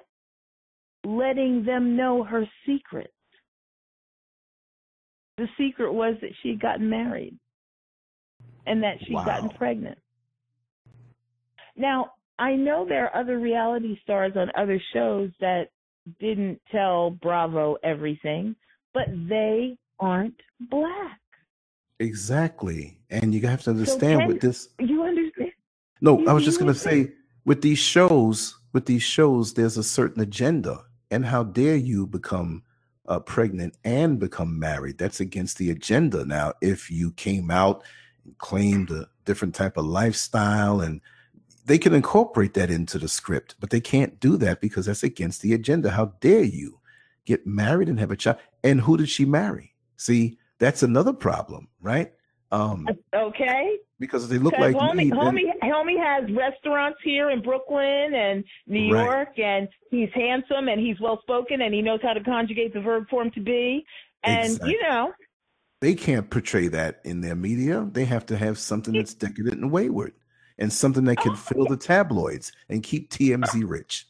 [1.05, 3.13] letting them know her secret.
[5.37, 7.37] The secret was that she'd gotten married
[8.65, 9.25] and that she'd wow.
[9.25, 9.97] gotten pregnant.
[11.75, 15.69] Now, I know there are other reality stars on other shows that
[16.19, 18.55] didn't tell Bravo everything,
[18.93, 21.19] but they aren't black.
[21.99, 22.97] Exactly.
[23.09, 24.69] And you have to understand so with this.
[24.79, 25.51] You understand?
[26.01, 27.11] No, you, I was just going to say
[27.45, 30.83] with these shows, with these shows, there's a certain agenda.
[31.11, 32.63] And how dare you become
[33.07, 34.97] uh, pregnant and become married.
[34.97, 36.25] That's against the agenda.
[36.25, 37.83] Now, if you came out
[38.25, 41.01] and claimed a different type of lifestyle, and
[41.65, 45.41] they can incorporate that into the script, but they can't do that because that's against
[45.41, 45.91] the agenda.
[45.91, 46.79] How dare you
[47.25, 48.37] get married and have a child?
[48.63, 49.75] And who did she marry?
[49.97, 52.13] See, that's another problem, right?
[52.51, 55.11] Um, okay because they look like homie, me.
[55.11, 59.05] Homie, homie has restaurants here in Brooklyn and New right.
[59.05, 62.81] York, and he's handsome and he's well spoken and he knows how to conjugate the
[62.81, 63.85] verb form to be.
[64.23, 64.71] And exactly.
[64.71, 65.13] you know,
[65.81, 67.87] they can't portray that in their media.
[67.91, 70.13] They have to have something that's decadent and wayward,
[70.59, 74.07] and something that can fill the tabloids and keep TMZ rich.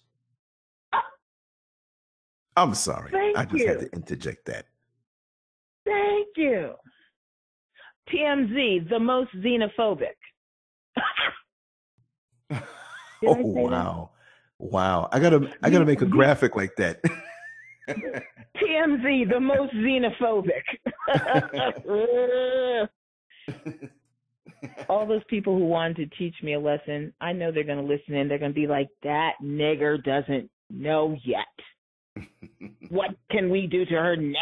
[2.57, 3.67] I'm sorry, Thank I just you.
[3.67, 4.65] had to interject that.
[5.85, 6.73] Thank you.
[8.13, 10.17] TMZ, the most xenophobic.
[12.51, 12.61] oh
[13.21, 14.11] wow,
[14.59, 14.65] that?
[14.65, 15.07] wow!
[15.13, 17.01] I gotta, I gotta make a graphic like that.
[17.89, 20.63] TMZ, the most xenophobic.
[24.89, 27.93] All those people who wanted to teach me a lesson, I know they're going to
[27.93, 28.27] listen in.
[28.27, 32.27] They're going to be like, "That nigger doesn't know yet.
[32.89, 34.37] what can we do to her next?"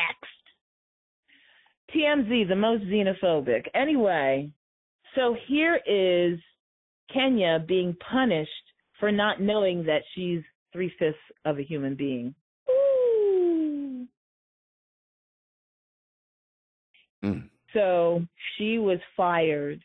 [1.95, 3.67] TMZ, the most xenophobic.
[3.73, 4.51] Anyway,
[5.15, 6.39] so here is
[7.11, 8.51] Kenya being punished
[8.99, 10.41] for not knowing that she's
[10.73, 12.35] three fifths of a human being.
[17.23, 17.49] Mm.
[17.73, 18.25] So
[18.57, 19.81] she was fired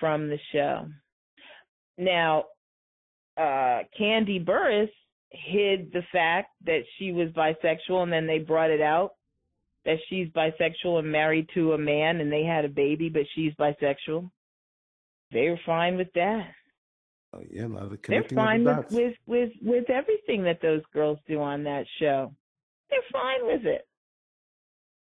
[0.00, 0.88] from the show.
[1.98, 2.44] Now,
[3.36, 4.90] uh, Kandi Burruss
[5.30, 9.12] hid the fact that she was bisexual and then they brought it out
[9.84, 13.52] that she's bisexual and married to a man and they had a baby, but she's
[13.54, 14.30] bisexual.
[15.32, 16.50] They were fine with that.
[17.32, 20.82] Oh yeah, a lot of They're fine the with, with with with everything that those
[20.92, 22.32] girls do on that show.
[22.90, 23.86] They're fine with it.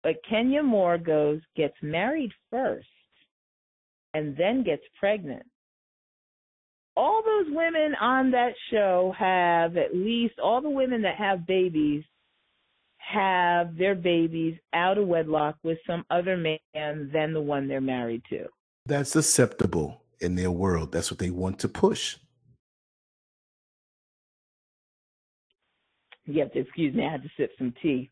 [0.04, 2.88] But Kenya Moore goes, gets married first,
[4.14, 5.46] and then gets pregnant.
[6.96, 12.04] All those women on that show have at least all the women that have babies
[12.98, 18.22] have their babies out of wedlock with some other man than the one they're married
[18.30, 18.46] to.
[18.86, 20.92] That's acceptable in their world.
[20.92, 22.18] That's what they want to push.
[26.26, 27.06] You have to excuse me.
[27.06, 28.12] I had to sip some tea.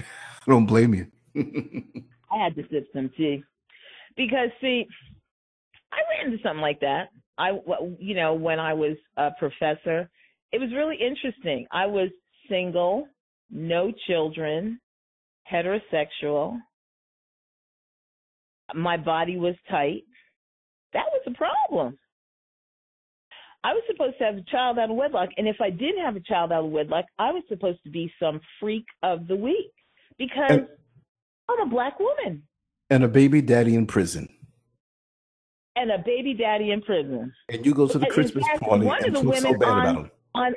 [0.00, 0.04] I
[0.46, 1.06] don't blame you.
[2.30, 3.42] I had to sip some tea.
[4.16, 4.86] because see,
[5.92, 7.08] I ran into something like that.
[7.38, 7.52] I,
[7.98, 10.10] you know, when I was a professor,
[10.52, 11.66] it was really interesting.
[11.70, 12.10] I was
[12.48, 13.06] single,
[13.50, 14.80] no children,
[15.50, 16.58] heterosexual.
[18.74, 20.02] My body was tight.
[20.92, 21.98] That was a problem.
[23.64, 26.16] I was supposed to have a child out of wedlock, and if I did have
[26.16, 29.72] a child out of wedlock, I was supposed to be some freak of the week
[30.16, 30.68] because and,
[31.48, 32.42] I'm a black woman.
[32.90, 34.28] And a baby daddy in prison.
[35.76, 37.32] And a baby daddy in prison.
[37.48, 39.68] And you go to the Christmas fact, party one and of the women so bad
[39.68, 40.10] on, about him.
[40.34, 40.54] On,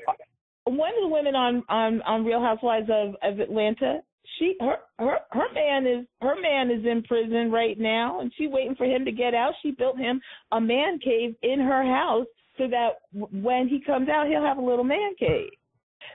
[0.65, 4.01] one of the women on on on Real Housewives of, of Atlanta,
[4.39, 8.49] she her her her man is her man is in prison right now, and she's
[8.49, 9.53] waiting for him to get out.
[9.61, 12.27] She built him a man cave in her house
[12.57, 15.49] so that when he comes out, he'll have a little man cave.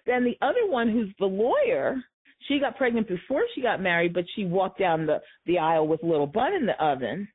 [0.04, 1.96] Then the other one, who's the lawyer,
[2.46, 6.02] she got pregnant before she got married, but she walked down the the aisle with
[6.02, 7.28] little bun in the oven.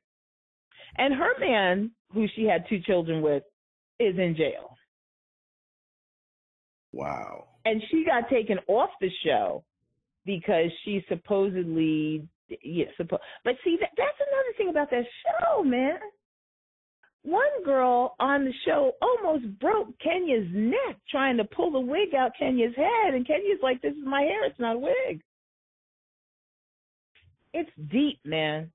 [0.98, 3.42] And her man, who she had two children with,
[3.98, 4.76] is in jail.
[6.92, 7.46] Wow.
[7.64, 9.64] And she got taken off the show
[10.26, 12.28] because she supposedly
[12.62, 15.98] yeah, suppo- but see that that's another thing about that show, man.
[17.22, 22.32] One girl on the show almost broke Kenya's neck trying to pull the wig out
[22.36, 25.22] Kenya's head, and Kenya's like, "This is my hair; it's not a wig."
[27.54, 28.72] It's deep, man.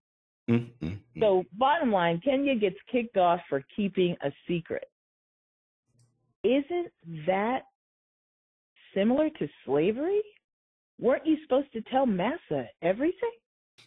[0.49, 0.93] Mm-hmm.
[1.19, 4.87] So, bottom line, Kenya gets kicked off for keeping a secret.
[6.43, 6.91] Isn't
[7.25, 7.63] that
[8.93, 10.21] similar to slavery?
[10.99, 13.31] Weren't you supposed to tell Massa everything?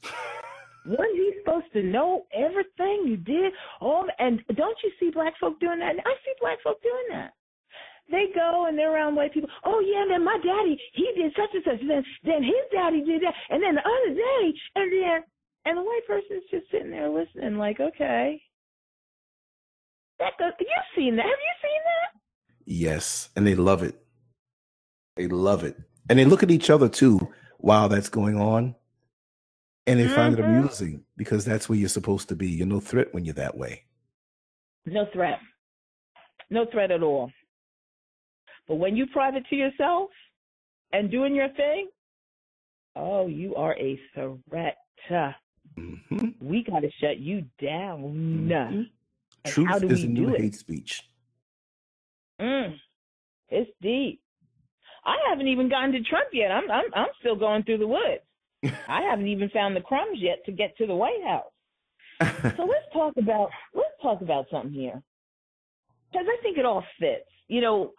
[0.86, 3.52] Wasn't he supposed to know everything you did?
[3.80, 5.96] Oh, and don't you see black folk doing that?
[5.98, 7.32] I see black folk doing that.
[8.10, 9.50] They go and they're around white people.
[9.64, 11.86] Oh yeah, then my daddy he did such and such.
[11.86, 15.22] Then then his daddy did that, and then the other day, and then
[15.64, 18.42] and the white person's just sitting there listening, like, okay.
[20.18, 21.22] That goes, you've seen that.
[21.22, 22.20] Have you seen that?
[22.64, 23.94] Yes, and they love it.
[25.16, 25.76] They love it,
[26.08, 28.74] and they look at each other too while that's going on
[29.86, 30.14] and they mm-hmm.
[30.14, 30.58] find it mm-hmm.
[30.58, 32.48] amusing because that's where you're supposed to be.
[32.48, 33.84] You're no threat when you're that way.
[34.86, 35.38] No threat.
[36.50, 37.30] No threat at all.
[38.68, 40.10] But when you private to yourself
[40.92, 41.88] and doing your thing,
[42.96, 44.76] oh, you are a threat.
[45.10, 46.28] Mm-hmm.
[46.40, 48.48] We got to shut you down.
[48.48, 48.82] Mm-hmm.
[49.46, 51.02] Truth is a new hate speech.
[52.40, 52.76] Mm,
[53.48, 54.20] it's deep.
[55.04, 56.50] I haven't even gotten to Trump yet.
[56.50, 58.22] I'm I'm I'm still going through the woods.
[58.88, 61.52] I haven't even found the crumbs yet to get to the White House.
[62.56, 65.02] so let's talk about let's talk about something here
[66.10, 67.24] because I think it all fits.
[67.48, 67.92] You know,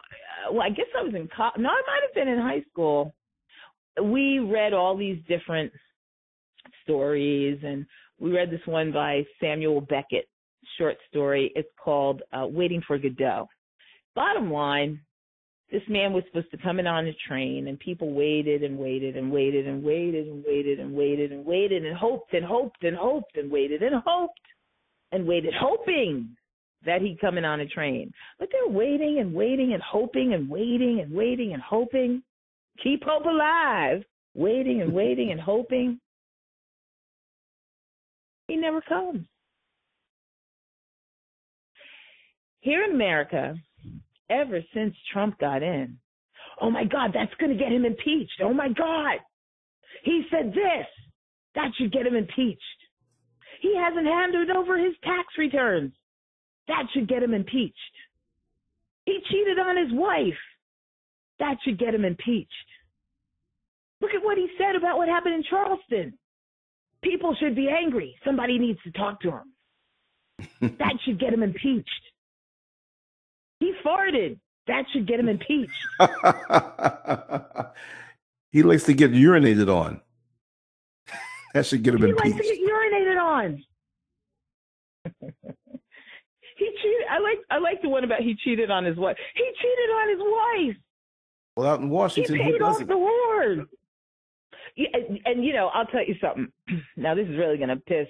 [0.48, 1.54] uh, well, I guess I was in college.
[1.58, 3.12] No, I might have been in high school.
[4.02, 5.72] We read all these different
[6.84, 7.84] stories, and
[8.18, 10.28] we read this one by Samuel Beckett,
[10.78, 11.52] short story.
[11.54, 13.48] It's called uh, "Waiting for Godot."
[14.14, 15.00] Bottom line,
[15.72, 19.16] this man was supposed to come in on a train and people waited and waited
[19.16, 22.94] and waited and waited and waited and waited and waited and hoped and hoped and
[22.94, 24.38] hoped and waited and hoped
[25.12, 26.36] and waited hoping
[26.84, 28.12] that he'd come in on a train.
[28.38, 32.22] But they're waiting and waiting and hoping and waiting and waiting and hoping.
[32.82, 34.02] Keep hope alive.
[34.34, 35.98] Waiting and waiting and hoping.
[38.48, 39.24] He never comes.
[42.60, 43.54] Here in America,
[44.32, 45.98] ever since Trump got in.
[46.60, 48.40] Oh my God, that's going to get him impeached.
[48.42, 49.18] Oh my God.
[50.04, 50.86] He said this.
[51.54, 52.60] That should get him impeached.
[53.60, 55.92] He hasn't handed over his tax returns.
[56.68, 57.76] That should get him impeached.
[59.04, 60.38] He cheated on his wife.
[61.38, 62.50] That should get him impeached.
[64.00, 66.18] Look at what he said about what happened in Charleston.
[67.02, 68.16] People should be angry.
[68.24, 69.52] Somebody needs to talk to him.
[70.78, 71.90] that should get him impeached.
[73.62, 74.40] He farted.
[74.66, 75.70] That should get him impeached.
[78.50, 80.00] he likes to get urinated on.
[81.54, 82.26] that should get him he impeached.
[82.26, 83.64] He likes to get urinated on.
[86.56, 87.06] he cheated.
[87.08, 87.38] I like.
[87.52, 89.16] I like the one about he cheated on his wife.
[89.36, 90.76] He cheated on his wife.
[91.56, 93.68] Well, out in Washington, he paid off the ward.
[94.74, 96.48] Yeah, and, and, you know, I'll tell you something.
[96.96, 98.08] Now, this is really going to piss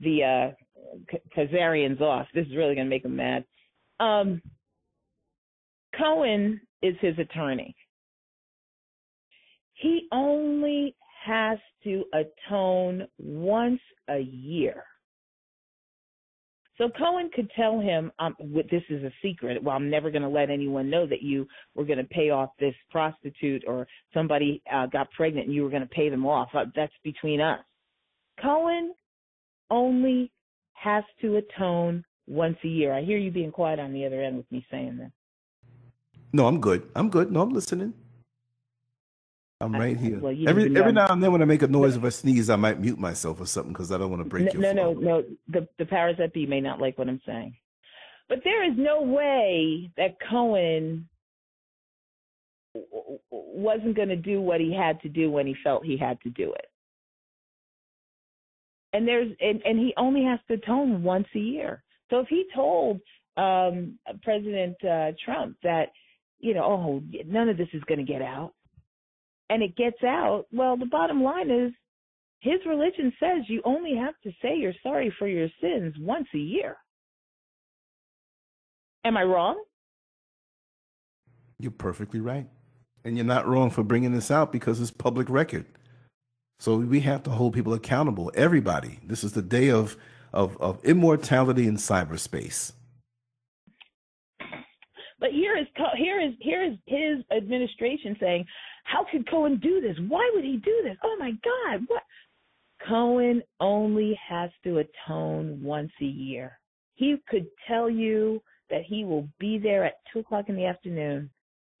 [0.00, 2.28] the uh Khazarians off.
[2.32, 3.44] This is really going to make them mad.
[4.00, 4.40] Um,
[5.98, 7.74] Cohen is his attorney.
[9.74, 10.94] He only
[11.24, 14.84] has to atone once a year.
[16.78, 19.62] So Cohen could tell him, um, "This is a secret.
[19.62, 22.50] Well, I'm never going to let anyone know that you were going to pay off
[22.58, 26.48] this prostitute or somebody uh, got pregnant and you were going to pay them off.
[26.54, 27.64] Uh, that's between us."
[28.42, 28.94] Cohen
[29.70, 30.30] only
[30.74, 32.92] has to atone once a year.
[32.92, 35.12] I hear you being quiet on the other end with me saying that.
[36.36, 36.86] No, I'm good.
[36.94, 37.32] I'm good.
[37.32, 37.94] No, I'm listening.
[39.62, 40.18] I'm right here.
[40.18, 42.56] Well, every every now and then when I make a noise, if I sneeze, I
[42.56, 45.00] might mute myself or something because I don't want to break no, your no, no,
[45.00, 45.24] no.
[45.48, 47.56] The the powers that be may not like what I'm saying,
[48.28, 51.08] but there is no way that Cohen
[53.30, 56.28] wasn't going to do what he had to do when he felt he had to
[56.28, 56.66] do it.
[58.92, 61.82] And there's and, and he only has to atone once a year.
[62.10, 63.00] So if he told
[63.38, 65.88] um President uh, Trump that
[66.38, 68.52] you know, oh, none of this is going to get out,
[69.50, 71.72] and it gets out, well, the bottom line is
[72.40, 76.38] his religion says you only have to say you're sorry for your sins once a
[76.38, 76.76] year.
[79.04, 79.62] Am I wrong?
[81.58, 82.46] You're perfectly right,
[83.04, 85.64] and you're not wrong for bringing this out because it's public record.
[86.58, 88.30] So we have to hold people accountable.
[88.34, 88.98] Everybody.
[89.04, 89.96] This is the day of
[90.32, 92.72] of, of immortality in cyberspace.
[95.26, 95.66] But here is
[95.96, 98.46] here is here is his administration saying,
[98.84, 99.98] "How could Cohen do this?
[100.06, 100.96] Why would he do this?
[101.02, 101.82] Oh my God!
[101.88, 102.04] What?"
[102.86, 106.60] Cohen only has to atone once a year.
[106.94, 111.28] He could tell you that he will be there at two o'clock in the afternoon.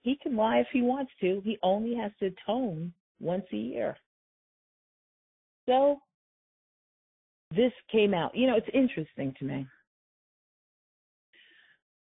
[0.02, 1.40] He can lie if he wants to.
[1.44, 3.96] He only has to atone once a year.
[5.66, 6.00] So
[7.54, 8.34] this came out.
[8.34, 9.66] You know, it's interesting to me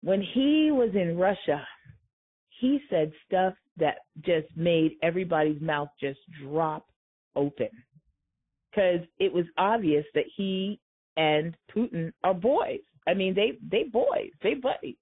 [0.05, 1.67] when he was in Russia,
[2.61, 6.85] he said stuff that just made everybody's mouth just drop
[7.35, 7.69] open.
[8.69, 10.79] Because it was obvious that he
[11.17, 12.81] and Putin are boys.
[13.07, 14.95] I mean, they they boys, they buddies.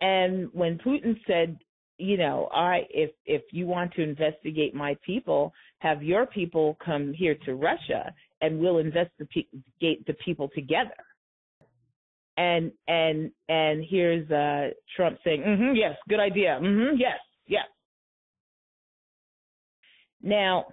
[0.00, 1.56] And when Putin said,
[1.96, 7.12] you know, I if if you want to investigate my people, have your people come
[7.12, 9.50] here to Russia, and we'll investigate
[9.80, 10.96] the people together
[12.36, 16.58] and and and here's uh Trump saying, mm-hmm, "Yes, good idea.
[16.62, 17.66] Mm-hmm, yes, yes."
[20.22, 20.66] Now,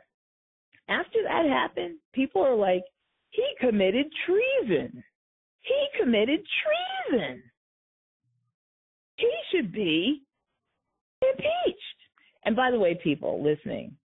[0.89, 2.83] after that happened, people are like,
[3.31, 5.03] "He committed treason.
[5.61, 6.39] He committed
[7.09, 7.43] treason.
[9.17, 10.23] He should be
[11.21, 11.81] impeached."
[12.45, 13.97] And by the way, people listening,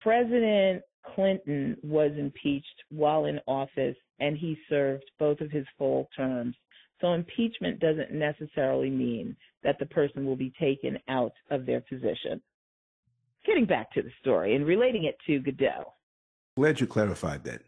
[0.00, 0.82] President
[1.14, 6.54] Clinton was impeached while in office and he served both of his full terms.
[7.00, 12.40] So impeachment doesn't necessarily mean that the person will be taken out of their position.
[13.44, 15.92] Getting back to the story and relating it to Godot.
[16.56, 17.62] Glad you clarified that.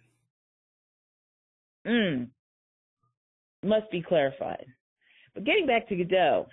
[1.86, 2.28] Mm.
[3.64, 4.66] Must be clarified.
[5.34, 6.46] But getting back to Godot,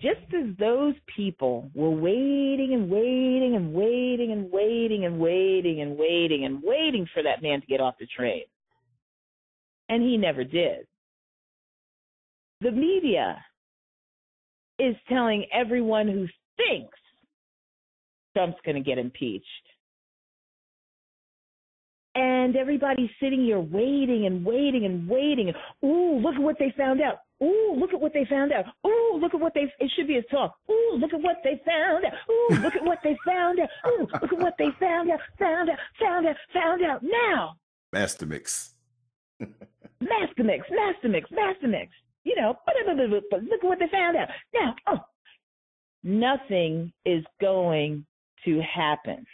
[0.00, 5.98] just as those people were waiting and waiting and waiting and waiting and waiting and
[5.98, 8.44] waiting and waiting for that man to get off the train,
[9.88, 10.86] and he never did.
[12.60, 13.42] The media
[14.78, 16.26] is telling everyone who
[16.56, 16.98] thinks
[18.34, 19.46] Trump's going to get impeached.
[22.14, 25.52] And everybody's sitting here waiting and waiting and waiting.
[25.84, 27.18] Ooh, look at what they found out.
[27.42, 28.64] Ooh, look at what they found out.
[28.86, 30.54] Ooh, look at what they, it should be a talk.
[30.70, 32.12] Ooh, look at what they found out.
[32.30, 33.68] Ooh, look at what they found out.
[33.86, 37.02] Ooh, look at what they found out, found out, found out, found out.
[37.02, 37.56] Now,
[37.92, 38.72] Master mix.
[40.00, 41.92] Master Mix, Master Mix, Master Mix.
[42.24, 44.28] You know, but look at what they found out.
[44.52, 44.98] Now, oh,
[46.02, 48.04] nothing is going
[48.44, 49.24] to happen.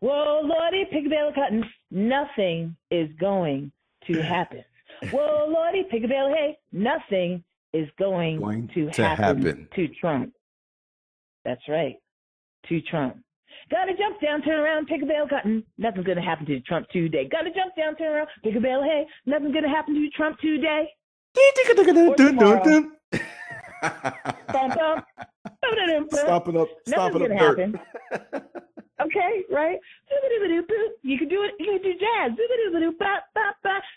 [0.00, 1.64] Whoa, Lordy, pick a bale of cotton.
[1.90, 3.72] Nothing is going
[4.06, 4.64] to happen.
[5.10, 6.58] Whoa, Lordy, pick a bale of hay.
[6.72, 7.42] Nothing
[7.72, 9.68] is going, Going to, to happen, happen.
[9.74, 10.32] to Trump.
[11.44, 11.96] That's right,
[12.68, 13.16] to Trump.
[13.70, 15.62] Gotta jump down, turn around, pick a bale of cotton.
[15.78, 17.28] Nothing's gonna happen to Trump today.
[17.30, 19.06] Gotta jump down, turn around, pick a bale of hay.
[19.26, 20.88] Nothing's gonna happen to Trump today.
[23.82, 25.02] Bum, bum.
[25.60, 26.20] Ba-da-dum, bum.
[26.20, 26.68] Stop it up.
[26.86, 27.56] Stop Nothing's up.
[27.56, 28.44] Dirt.
[29.04, 29.78] Okay, right?
[31.02, 31.52] You can do it.
[31.58, 32.32] You can do jazz.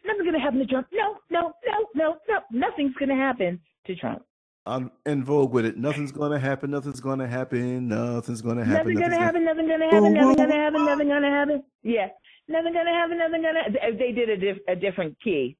[0.05, 0.87] Nothing's gonna happen to Trump.
[0.91, 2.39] No, no, no, no, no.
[2.51, 4.23] Nothing's gonna happen to Trump.
[4.65, 5.77] I'm in vogue with it.
[5.77, 6.71] Nothing's gonna happen.
[6.71, 7.87] Nothing's gonna happen.
[7.87, 8.73] Nothing's gonna happen.
[8.73, 9.45] Nothing gonna nothing's happen.
[9.45, 10.13] Nothing gonna happen.
[10.13, 10.85] Nothing's gonna happen.
[10.85, 11.63] Nothing gonna happen.
[11.83, 12.07] Yeah.
[12.49, 13.17] Nothing gonna happen.
[13.17, 13.97] Nothing gonna.
[13.97, 15.55] They did a, diff, a different key.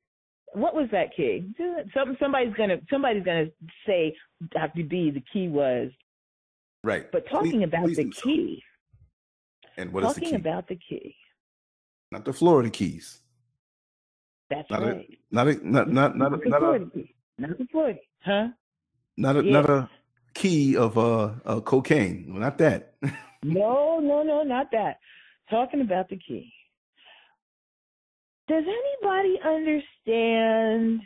[0.53, 1.45] What was that key?
[1.93, 3.47] Some somebody's gonna somebody's gonna
[3.85, 4.15] say
[4.51, 4.83] Dr.
[4.83, 5.11] B.
[5.11, 5.91] The key was.
[6.83, 7.11] Right.
[7.11, 8.63] But talking Please- about please the key.
[8.63, 8.76] so.
[9.77, 10.35] And what is talking the key?
[10.35, 11.15] about the key.
[12.11, 13.19] Not the Florida keys.
[14.49, 15.19] That's Not a, right.
[15.31, 16.79] not a, not not not a, not a.
[17.37, 17.99] Not the Florida.
[18.23, 18.47] Huh?
[19.17, 19.51] not a, Yeah.
[19.51, 19.89] not a
[20.33, 22.25] key of uh, uh cocaine.
[22.39, 22.93] Not that.
[23.43, 24.97] No, no, no, not that.
[25.49, 26.51] Talking about the key.
[28.47, 31.01] Does anybody understand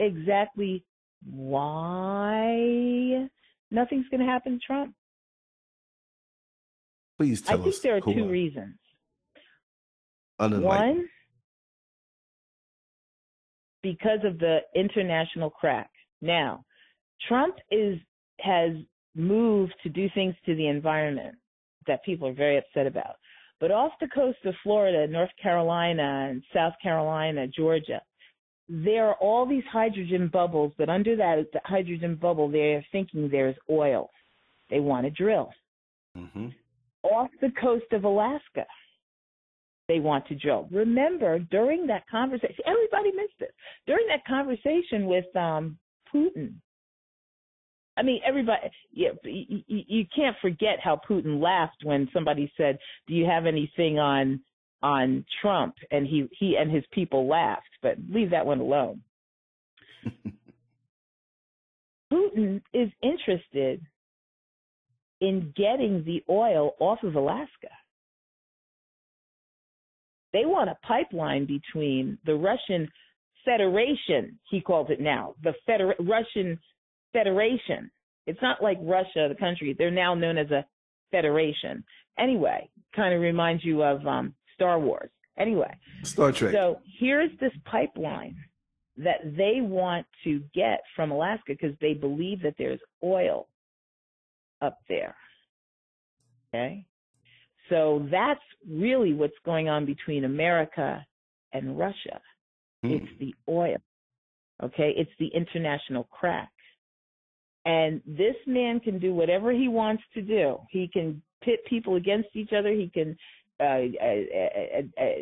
[0.00, 0.82] exactly
[1.30, 3.28] why
[3.70, 4.94] nothing's going to happen to Trump?
[7.22, 7.60] Please tell us.
[7.60, 8.74] I think there are two reasons.
[10.38, 11.08] One,
[13.82, 15.90] because of the international crack.
[16.20, 16.64] Now,
[17.28, 17.98] Trump is
[18.40, 18.72] has
[19.14, 21.36] moved to do things to the environment
[21.86, 23.16] that people are very upset about.
[23.60, 28.00] But off the coast of Florida, North Carolina, and South Carolina, Georgia,
[28.68, 34.10] there are all these hydrogen bubbles, but under that hydrogen bubble, they're thinking there's oil.
[34.70, 35.52] They want to drill.
[36.16, 36.48] Mm-hmm.
[37.02, 38.64] Off the coast of Alaska,
[39.88, 40.68] they want to drill.
[40.70, 43.54] Remember, during that conversation, everybody missed it.
[43.86, 45.78] During that conversation with um,
[46.14, 46.54] Putin,
[47.96, 53.14] I mean, everybody, yeah, you, you can't forget how Putin laughed when somebody said, "Do
[53.14, 54.40] you have anything on
[54.82, 57.68] on Trump?" And he he and his people laughed.
[57.82, 59.02] But leave that one alone.
[62.12, 63.84] Putin is interested
[65.22, 67.70] in getting the oil off of Alaska.
[70.32, 72.88] They want a pipeline between the Russian
[73.44, 76.58] Federation, he calls it now, the Feder- Russian
[77.12, 77.90] Federation.
[78.26, 79.74] It's not like Russia, the country.
[79.76, 80.64] They're now known as a
[81.10, 81.84] federation.
[82.18, 85.10] Anyway, kind of reminds you of um, Star Wars.
[85.38, 86.52] Anyway, Star Trek.
[86.52, 88.36] So here's this pipeline
[88.96, 93.48] that they want to get from Alaska because they believe that there's oil
[94.62, 95.14] up there.
[96.54, 96.84] Okay.
[97.68, 101.04] So that's really what's going on between America
[101.52, 102.20] and Russia.
[102.82, 102.92] Hmm.
[102.92, 103.76] It's the oil.
[104.62, 104.94] Okay.
[104.96, 106.50] It's the international crack.
[107.64, 110.58] And this man can do whatever he wants to do.
[110.70, 112.72] He can pit people against each other.
[112.72, 113.16] He can
[113.60, 113.82] uh,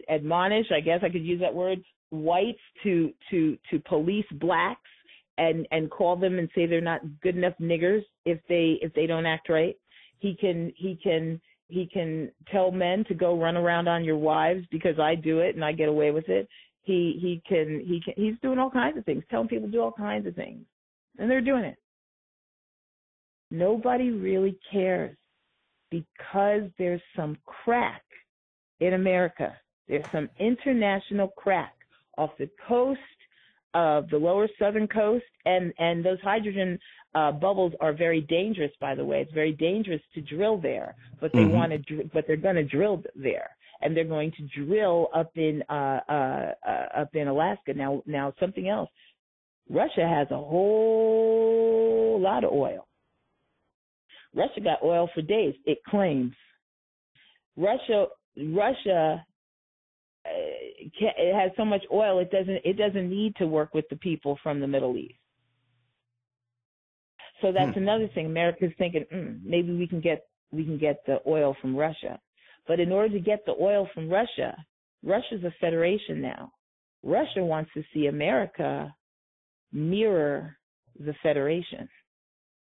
[0.08, 1.80] admonish, I guess I could use that word,
[2.10, 4.80] whites to to to police blacks
[5.40, 9.06] and and call them and say they're not good enough niggers if they if they
[9.06, 9.76] don't act right.
[10.18, 14.66] He can he can he can tell men to go run around on your wives
[14.70, 16.46] because I do it and I get away with it.
[16.82, 19.80] He he can he can he's doing all kinds of things, telling people to do
[19.80, 20.64] all kinds of things.
[21.18, 21.78] And they're doing it.
[23.50, 25.16] Nobody really cares
[25.90, 28.02] because there's some crack
[28.80, 29.56] in America.
[29.88, 31.74] There's some international crack
[32.18, 33.00] off the coast
[33.74, 36.78] of the lower southern coast, and and those hydrogen
[37.14, 38.72] uh, bubbles are very dangerous.
[38.80, 41.54] By the way, it's very dangerous to drill there, but they mm-hmm.
[41.54, 43.50] want to, but they're going to drill there,
[43.80, 47.74] and they're going to drill up in uh, uh, uh, up in Alaska.
[47.74, 48.90] Now, now something else.
[49.68, 52.86] Russia has a whole lot of oil.
[54.34, 55.54] Russia got oil for days.
[55.64, 56.32] It claims.
[57.56, 58.06] Russia
[58.36, 59.24] Russia
[60.24, 64.38] it has so much oil it doesn't it doesn't need to work with the people
[64.42, 65.14] from the Middle East.
[67.40, 67.82] So that's hmm.
[67.82, 68.26] another thing.
[68.26, 72.18] America's thinking mm, maybe we can get we can get the oil from Russia,
[72.66, 74.56] but in order to get the oil from Russia,
[75.02, 76.52] Russia's a federation now.
[77.02, 78.94] Russia wants to see America
[79.72, 80.56] mirror
[80.98, 81.88] the federation.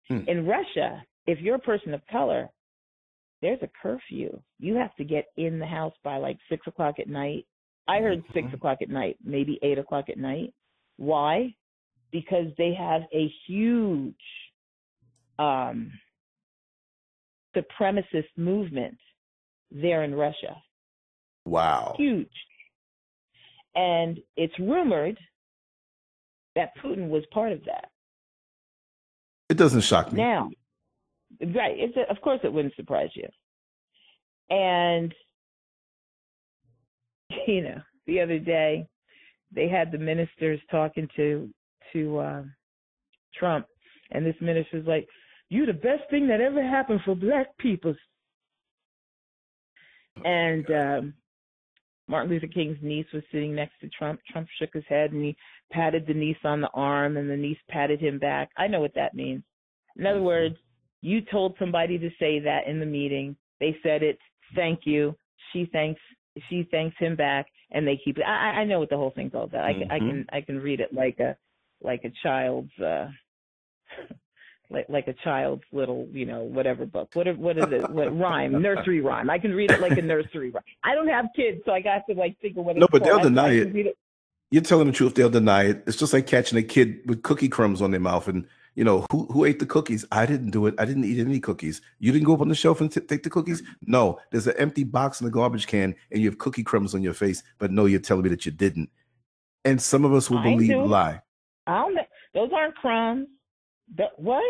[0.09, 0.19] Hmm.
[0.27, 2.49] In Russia, if you're a person of color,
[3.41, 4.39] there's a curfew.
[4.59, 7.45] You have to get in the house by like six o'clock at night.
[7.87, 8.33] I heard mm-hmm.
[8.33, 10.53] six o'clock at night, maybe eight o'clock at night.
[10.97, 11.53] Why?
[12.11, 14.15] Because they have a huge
[15.39, 15.91] um,
[17.55, 18.97] supremacist movement
[19.71, 20.55] there in Russia.
[21.45, 21.95] Wow.
[21.97, 22.29] Huge.
[23.75, 25.17] And it's rumored
[26.55, 27.89] that Putin was part of that.
[29.49, 30.21] It doesn't shock me.
[30.21, 30.49] Now,
[31.41, 31.75] right.
[31.77, 33.27] It's a, of course it wouldn't surprise you.
[34.49, 35.13] And
[37.47, 38.87] you know, the other day
[39.53, 41.49] they had the ministers talking to
[41.93, 42.43] to uh,
[43.37, 43.65] Trump,
[44.11, 45.07] and this minister's like,
[45.49, 47.95] "You the best thing that ever happened for black people."
[50.25, 51.13] And um,
[52.07, 54.19] Martin Luther King's niece was sitting next to Trump.
[54.31, 55.37] Trump shook his head and he
[55.71, 58.49] patted the niece on the arm, and the niece patted him back.
[58.57, 59.43] I know what that means.
[59.97, 60.25] In other mm-hmm.
[60.25, 60.55] words,
[61.01, 63.35] you told somebody to say that in the meeting.
[63.59, 64.17] They said it.
[64.55, 65.15] Thank you.
[65.53, 66.01] She thanks
[66.49, 68.23] she thanks him back, and they keep it.
[68.23, 69.65] I, I know what the whole thing's all about.
[69.65, 69.91] I, mm-hmm.
[69.91, 71.35] I can I can read it like a
[71.81, 73.07] like a child's uh
[74.69, 77.09] like like a child's little you know whatever book.
[77.13, 77.89] What what is it?
[77.89, 78.61] What rhyme?
[78.61, 79.29] Nursery rhyme.
[79.29, 80.63] I can read it like a nursery rhyme.
[80.83, 82.77] I don't have kids, so I got to like think of what.
[82.77, 83.21] No, but called.
[83.21, 83.75] they'll deny it.
[83.75, 83.97] it.
[84.49, 85.15] You're telling the truth.
[85.15, 85.83] They'll deny it.
[85.87, 88.47] It's just like catching a kid with cookie crumbs on their mouth and
[88.77, 90.05] You know, who who ate the cookies?
[90.11, 90.75] I didn't do it.
[90.77, 91.81] I didn't eat any cookies.
[91.97, 93.63] You didn't go up on the shelf and t- take the cookies?
[93.81, 97.01] No, there's an empty box in the garbage can and you have cookie crumbs on
[97.01, 98.91] your face, but no, you're telling me that you didn't.
[99.65, 100.85] And some of us will I believe do.
[100.85, 101.19] lie.
[101.65, 102.03] I don't know.
[102.35, 103.27] Those aren't crumbs.
[103.95, 104.43] The, what?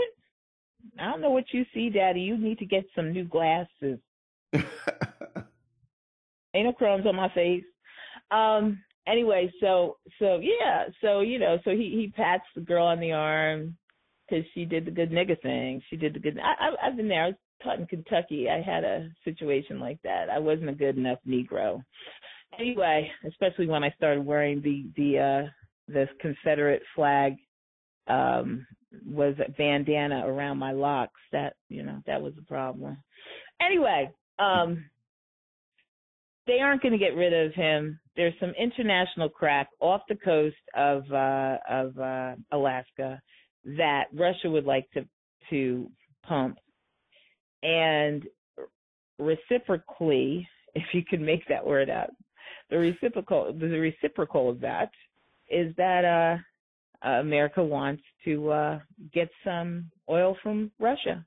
[1.00, 2.20] I don't know what you see, Daddy.
[2.20, 3.98] You need to get some new glasses.
[4.54, 4.66] Ain't
[6.54, 7.64] no crumbs on my face.
[8.32, 8.84] Um.
[9.08, 13.14] Anyway, so so yeah, so you know, so he he pats the girl on the
[13.14, 13.78] arm
[14.28, 15.82] because she did the good nigga thing.
[15.90, 16.38] She did the good.
[16.40, 17.24] I, I I've been there.
[17.24, 18.48] I was taught in Kentucky.
[18.50, 20.30] I had a situation like that.
[20.30, 21.84] I wasn't a good enough Negro.
[22.60, 25.50] Anyway, especially when I started wearing the the uh
[25.92, 27.36] the Confederate flag
[28.08, 28.66] um
[29.06, 31.20] was a bandana around my locks.
[31.32, 32.98] That you know that was a problem.
[33.62, 34.86] Anyway, um
[36.48, 38.00] they aren't going to get rid of him.
[38.16, 43.22] There's some international crack off the coast of uh, of uh, Alaska
[43.66, 45.06] that Russia would like to
[45.50, 45.90] to
[46.24, 46.58] pump,
[47.64, 48.24] and
[49.20, 52.12] reciprocally, if you can make that word out,
[52.70, 54.92] the reciprocal the reciprocal of that
[55.50, 58.80] is that uh, America wants to uh,
[59.14, 61.26] get some oil from Russia.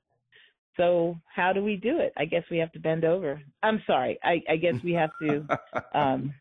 [0.77, 2.13] So how do we do it?
[2.17, 3.41] I guess we have to bend over.
[3.61, 4.17] I'm sorry.
[4.23, 5.47] I, I guess we have to.
[5.93, 6.33] Um,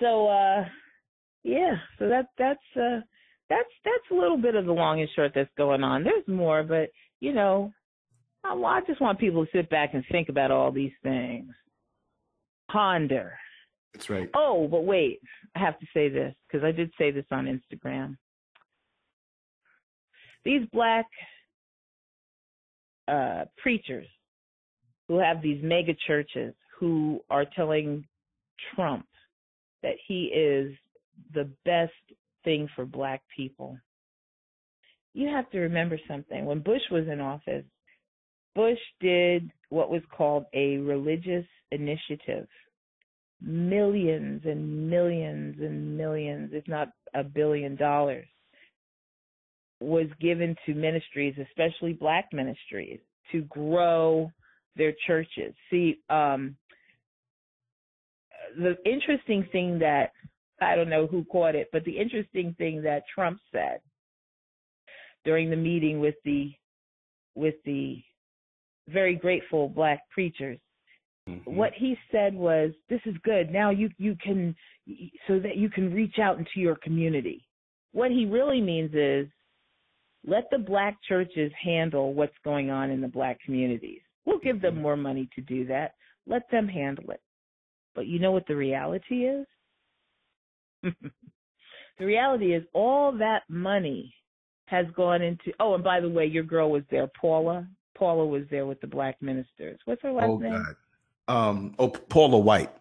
[0.00, 0.64] so uh,
[1.42, 1.76] yeah.
[1.98, 3.00] So that that's uh,
[3.50, 6.04] that's that's a little bit of the long and short that's going on.
[6.04, 6.88] There's more, but
[7.18, 7.72] you know,
[8.44, 11.52] I, I just want people to sit back and think about all these things.
[12.70, 13.36] Ponder.
[13.92, 14.30] That's right.
[14.34, 15.20] Oh, but wait,
[15.56, 18.16] I have to say this because I did say this on Instagram.
[20.44, 21.06] These black
[23.08, 24.06] uh, preachers
[25.08, 28.04] who have these mega churches who are telling
[28.74, 29.06] Trump
[29.82, 30.72] that he is
[31.34, 31.92] the best
[32.44, 33.76] thing for black people.
[35.14, 36.44] You have to remember something.
[36.44, 37.64] When Bush was in office,
[38.54, 42.46] Bush did what was called a religious initiative.
[43.40, 48.26] Millions and millions and millions, if not a billion dollars,
[49.80, 53.00] was given to ministries, especially black ministries,
[53.32, 54.30] to grow
[54.76, 55.54] their churches.
[55.70, 56.56] See, um,
[58.56, 60.12] the interesting thing that
[60.60, 63.80] I don't know who caught it, but the interesting thing that Trump said
[65.24, 66.52] during the meeting with the
[67.34, 68.02] with the
[68.88, 70.58] very grateful black preachers
[71.30, 71.54] Mhm.
[71.54, 73.50] what he said was this is good.
[73.50, 74.56] Now you you can
[75.26, 77.44] so that you can reach out into your community.
[77.92, 79.28] What he really means is
[80.24, 84.02] let the black churches handle what's going on in the black communities.
[84.24, 85.94] We'll give them more money to do that.
[86.26, 87.20] Let them handle it.
[87.94, 89.46] But you know what the reality is
[91.98, 94.14] the reality is all that money
[94.66, 97.66] has gone into oh and by the way your girl was there paula
[97.96, 100.76] paula was there with the black ministers what's her last Oh name God.
[101.28, 101.74] Um.
[101.78, 102.72] Oh, Paula White.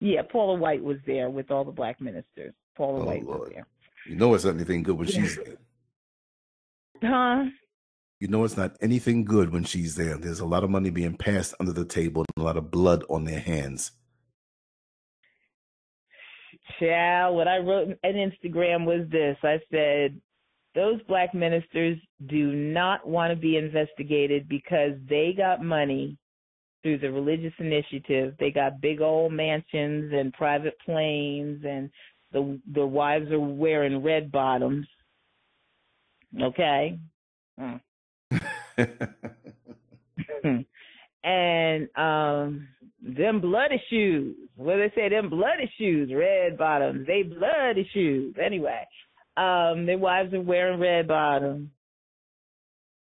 [0.00, 2.52] Yeah, Paula White was there with all the black ministers.
[2.76, 3.66] Paula Oh, White was there.
[4.08, 5.56] You know it's not anything good when she's there.
[7.02, 7.44] Huh?
[8.18, 10.16] You know it's not anything good when she's there.
[10.16, 13.04] There's a lot of money being passed under the table and a lot of blood
[13.08, 13.92] on their hands.
[16.80, 19.36] Child, what I wrote on Instagram was this.
[19.42, 20.20] I said,
[20.74, 26.16] those black ministers do not want to be investigated because they got money
[26.82, 28.34] through the religious initiative.
[28.38, 31.90] They got big old mansions and private planes and
[32.32, 34.86] the the wives are wearing red bottoms.
[36.42, 36.98] Okay?
[37.58, 37.80] Mm.
[41.24, 42.68] and um
[43.04, 44.36] them bloody shoes.
[44.56, 47.06] What they say, them bloody shoes, red bottoms.
[47.06, 48.34] They bloody shoes.
[48.42, 48.86] Anyway,
[49.36, 51.68] um, their wives are wearing red bottoms.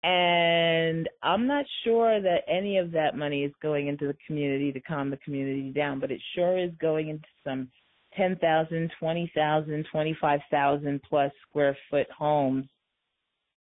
[0.03, 4.81] And I'm not sure that any of that money is going into the community to
[4.81, 7.69] calm the community down, but it sure is going into some
[8.17, 12.67] 10,000, 20,000, 25,000 plus square foot homes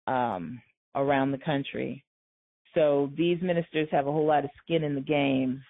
[0.07, 0.61] um,
[0.95, 2.05] around the country.
[2.75, 5.63] So these ministers have a whole lot of skin in the game.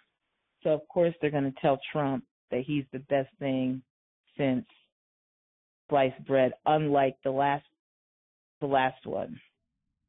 [0.66, 3.82] So of course they're going to tell Trump that he's the best thing
[4.36, 4.66] since
[5.88, 7.64] sliced bread, unlike the last
[8.60, 9.38] the last one.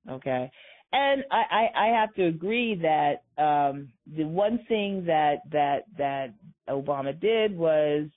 [0.10, 0.50] Okay.
[0.92, 6.34] And I, I, I have to agree that um the one thing that that that
[6.68, 8.08] Obama did was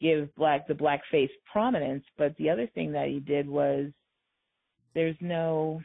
[0.00, 3.90] give black the black face prominence, but the other thing that he did was
[4.94, 5.82] there's no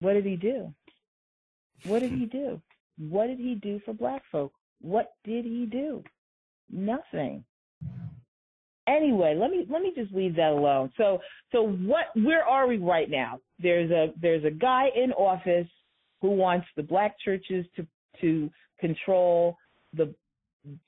[0.00, 0.74] what did he do?
[1.84, 2.60] What did he do?
[3.08, 4.52] What did he do for black folk?
[4.80, 6.02] What did he do?
[6.70, 7.44] Nothing.
[8.86, 10.90] Anyway, let me let me just leave that alone.
[10.96, 11.18] So
[11.52, 13.40] so what where are we right now?
[13.58, 15.68] There's a there's a guy in office
[16.20, 17.86] who wants the black churches to
[18.20, 19.56] to control
[19.94, 20.14] the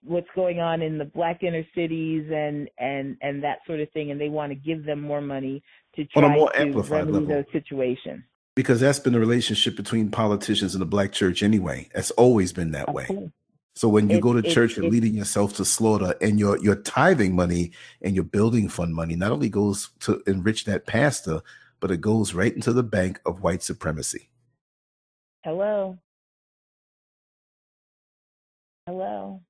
[0.04, 4.10] what's going on in the black inner cities and and and that sort of thing
[4.10, 5.62] and they want to give them more money
[5.94, 7.28] to try On a more to amplified remedy level.
[7.36, 8.22] those situations.
[8.55, 11.88] Because that's been the relationship between politicians and the black church anyway.
[11.94, 13.07] That's always been that way.
[13.74, 16.38] So when you It- go to it- church and it- leading yourself to slaughter and
[16.38, 17.72] your your tithing money
[18.03, 21.40] and your building fund money not only goes to enrich that pastor,
[21.80, 24.28] but it goes right into the bank of white supremacy.
[25.42, 25.98] Hello.
[28.86, 29.40] Hello.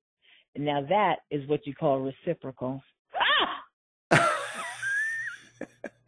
[0.56, 2.84] Now that is what you call reciprocal.
[3.18, 3.64] Ah!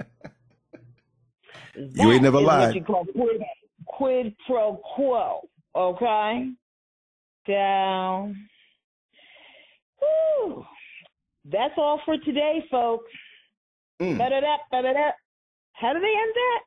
[1.77, 2.75] That you ain't never lied.
[2.75, 3.43] you call quid,
[3.87, 5.49] quid pro quo.
[5.75, 6.51] Okay.
[7.47, 8.49] Down.
[9.99, 10.65] Whew.
[11.45, 13.11] That's all for today, folks.
[14.01, 14.19] Mm.
[14.19, 15.11] Ba-da-da, ba-da-da.
[15.73, 16.61] How do they end that?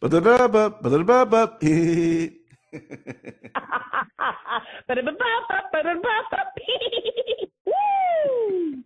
[0.00, 1.58] Ba-da-da-ba, ba-da-da-ba-ba.
[7.66, 8.82] Woo!